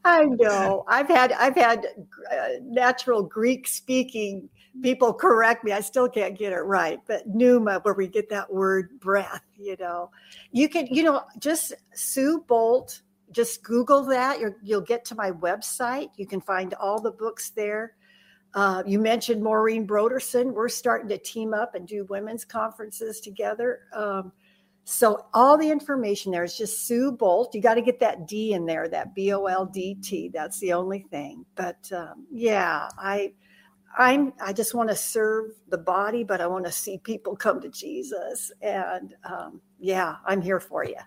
I 0.05 0.25
know. 0.25 0.85
I've 0.87 1.07
had 1.07 1.31
I've 1.33 1.55
had 1.55 1.85
uh, 2.31 2.47
natural 2.61 3.23
Greek 3.23 3.67
speaking 3.67 4.49
people 4.81 5.13
correct 5.13 5.63
me. 5.63 5.71
I 5.71 5.81
still 5.81 6.09
can't 6.09 6.37
get 6.37 6.51
it 6.51 6.61
right, 6.61 6.99
but 7.07 7.27
pneuma, 7.27 7.79
where 7.83 7.93
we 7.93 8.07
get 8.07 8.29
that 8.29 8.51
word 8.51 8.99
breath, 8.99 9.43
you 9.57 9.75
know, 9.79 10.09
you 10.51 10.67
can, 10.67 10.87
you 10.87 11.03
know, 11.03 11.23
just 11.39 11.73
Sue 11.93 12.43
Boldt 12.47 13.01
just 13.31 13.63
Google 13.63 14.03
that. 14.05 14.39
you 14.39 14.53
will 14.63 14.81
get 14.81 15.03
to 15.05 15.15
my 15.15 15.31
website. 15.31 16.09
You 16.17 16.27
can 16.27 16.39
find 16.39 16.73
all 16.75 17.01
the 17.01 17.11
books 17.11 17.49
there. 17.49 17.95
Uh, 18.53 18.83
you 18.85 18.99
mentioned 18.99 19.41
Maureen 19.41 19.87
Broderson. 19.87 20.53
We're 20.53 20.69
starting 20.69 21.09
to 21.09 21.17
team 21.17 21.53
up 21.53 21.73
and 21.73 21.87
do 21.87 22.05
women's 22.05 22.45
conferences 22.45 23.19
together. 23.19 23.81
Um, 23.93 24.31
so 24.85 25.25
all 25.33 25.57
the 25.57 25.69
information 25.69 26.31
there 26.31 26.43
is 26.43 26.57
just 26.57 26.85
Sue 26.85 27.11
Boldt. 27.11 27.53
You 27.53 27.61
got 27.61 27.75
to 27.75 27.81
get 27.81 27.99
that 28.01 28.27
D 28.27 28.53
in 28.53 28.65
there, 28.65 28.89
that 28.89 29.15
B 29.15 29.31
O 29.31 29.45
L 29.45 29.65
D 29.65 29.95
T. 29.95 30.29
That's 30.33 30.59
the 30.59 30.73
only 30.73 31.05
thing. 31.09 31.45
But 31.55 31.89
um, 31.93 32.27
yeah, 32.31 32.89
I, 32.97 33.33
I'm. 33.97 34.33
I 34.41 34.51
just 34.51 34.73
want 34.73 34.89
to 34.89 34.95
serve 34.95 35.51
the 35.69 35.77
body, 35.77 36.23
but 36.23 36.41
I 36.41 36.47
want 36.47 36.65
to 36.65 36.71
see 36.71 36.97
people 36.97 37.35
come 37.35 37.61
to 37.61 37.69
Jesus. 37.69 38.51
And 38.61 39.15
um, 39.23 39.61
yeah, 39.79 40.15
I'm 40.25 40.41
here 40.41 40.59
for 40.59 40.83
you. 40.83 40.97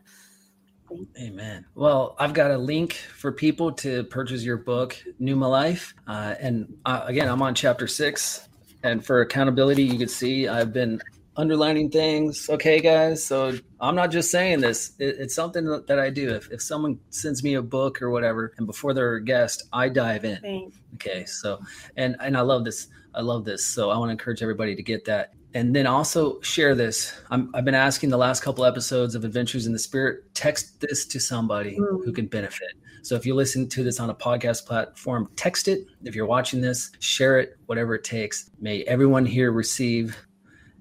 Amen. 1.21 1.67
Well, 1.75 2.15
I've 2.19 2.33
got 2.33 2.53
a 2.53 2.59
link 2.59 2.95
for 2.95 3.33
people 3.33 3.73
to 3.73 4.05
purchase 4.05 4.45
your 4.45 4.57
book, 4.57 4.97
Pneuma 5.19 5.49
Life. 5.49 5.95
Uh, 6.07 6.37
and 6.41 6.73
uh, 6.85 7.03
again, 7.07 7.29
I'm 7.29 7.43
on 7.43 7.55
chapter 7.55 7.87
six. 7.87 8.49
And 8.85 9.05
for 9.05 9.21
accountability, 9.21 9.83
you 9.83 9.99
can 9.99 10.09
see 10.09 10.47
I've 10.47 10.73
been 10.73 11.03
underlining 11.37 11.91
things. 11.91 12.49
Okay, 12.49 12.81
guys. 12.81 13.25
So 13.25 13.55
I'm 13.81 13.95
not 13.95 14.11
just 14.11 14.31
saying 14.31 14.61
this, 14.61 14.93
it, 14.99 15.17
it's 15.19 15.35
something 15.35 15.65
that 15.87 15.99
I 15.99 16.11
do. 16.11 16.35
If, 16.35 16.51
if 16.51 16.63
someone 16.63 16.99
sends 17.11 17.43
me 17.43 17.55
a 17.55 17.63
book 17.63 18.03
or 18.03 18.11
whatever, 18.11 18.53
and 18.59 18.67
before 18.67 18.95
they're 18.95 19.15
a 19.15 19.25
guest, 19.25 19.65
I 19.73 19.89
dive 19.89 20.25
in. 20.25 20.41
Thanks. 20.41 20.79
Okay. 20.95 21.25
So, 21.25 21.61
and, 21.97 22.17
and 22.21 22.37
I 22.37 22.41
love 22.41 22.65
this. 22.65 22.89
I 23.15 23.21
love 23.21 23.45
this. 23.45 23.65
So 23.65 23.91
I 23.91 23.99
want 23.99 24.09
to 24.09 24.13
encourage 24.13 24.43
everybody 24.43 24.75
to 24.75 24.83
get 24.83 25.05
that 25.07 25.33
and 25.57 25.75
then 25.75 25.87
also 25.87 26.39
share 26.43 26.75
this. 26.75 27.19
i 27.31 27.43
have 27.55 27.65
been 27.65 27.75
asking 27.75 28.11
the 28.11 28.19
last 28.19 28.43
couple 28.43 28.67
episodes 28.67 29.15
of 29.15 29.25
Adventures 29.25 29.67
in 29.67 29.73
the 29.73 29.79
Spirit, 29.79 30.35
text 30.35 30.83
this 30.83 31.07
to 31.07 31.19
somebody 31.19 31.79
mm. 31.79 32.05
who 32.05 32.13
can 32.13 32.27
benefit. 32.27 32.73
So 33.01 33.15
if 33.15 33.25
you 33.25 33.35
listen 33.35 33.67
to 33.71 33.83
this 33.83 33.99
on 33.99 34.11
a 34.11 34.15
podcast 34.15 34.67
platform, 34.67 35.31
text 35.35 35.67
it. 35.69 35.87
If 36.05 36.15
you're 36.15 36.27
watching 36.27 36.61
this, 36.61 36.91
share 36.99 37.39
it, 37.39 37.57
whatever 37.65 37.95
it 37.95 38.05
takes. 38.05 38.51
May 38.61 38.83
everyone 38.83 39.25
here 39.25 39.51
receive 39.51 40.26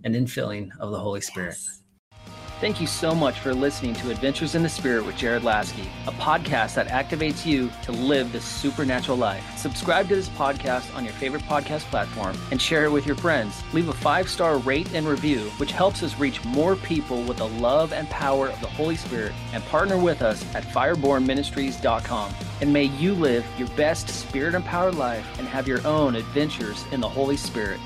an 0.06 0.14
infilling 0.14 0.70
of 0.80 0.92
the 0.92 1.00
Holy 1.00 1.22
Spirit. 1.22 1.58
Yes. 1.58 1.82
Thank 2.62 2.80
you 2.80 2.88
so 2.88 3.14
much 3.14 3.40
for 3.42 3.54
listening 3.54 3.96
to 3.96 4.12
Adventures 4.12 4.56
in 4.56 4.64
the 4.64 4.70
Spirit 4.70 5.06
with 5.06 5.18
Jared 5.18 5.44
Laskey, 5.44 5.88
a 6.08 6.12
podcast 6.12 6.76
that 6.76 6.88
activates 6.88 7.46
you 7.46 7.70
to 7.84 7.92
live 7.92 8.32
the 8.32 8.40
supernatural 8.40 9.18
life. 9.18 9.44
Subscribe 9.58 10.08
to 10.08 10.16
this 10.16 10.30
podcast 10.30 10.96
on 10.96 11.04
your 11.04 11.14
favorite 11.16 11.44
podcast 11.44 11.82
platform 11.90 12.38
and 12.52 12.62
share 12.62 12.86
it 12.86 12.92
with 12.92 13.06
your 13.06 13.18
friends. 13.18 13.62
Leave 13.74 13.90
a 13.90 13.94
five 13.94 14.30
star 14.30 14.58
rate 14.58 14.90
and 14.94 15.06
review, 15.06 15.42
which 15.58 15.74
helps 15.74 16.02
us 16.02 16.18
reach 16.18 16.44
more 16.46 16.78
people 16.78 17.22
with 17.24 17.38
the 17.38 17.50
love 17.50 17.92
and 17.92 18.10
power 18.10 18.48
of 18.48 18.62
the 18.62 18.68
Holy 18.68 18.96
Spirit. 18.96 19.34
And 19.52 19.62
partner 19.66 19.98
with 19.98 20.22
us 20.22 20.42
at 20.56 20.64
firebornministries.com. 20.64 22.34
And 22.62 22.72
may 22.72 22.86
you 22.86 23.16
live 23.16 23.46
your 23.58 23.68
best 23.70 24.08
spirit 24.08 24.56
empowered 24.56 24.96
life 24.96 25.28
and 25.40 25.48
have 25.50 25.68
your 25.68 25.86
own 25.86 26.16
adventures 26.16 26.86
in 26.94 27.02
the 27.02 27.10
Holy 27.10 27.36
Spirit. 27.36 27.82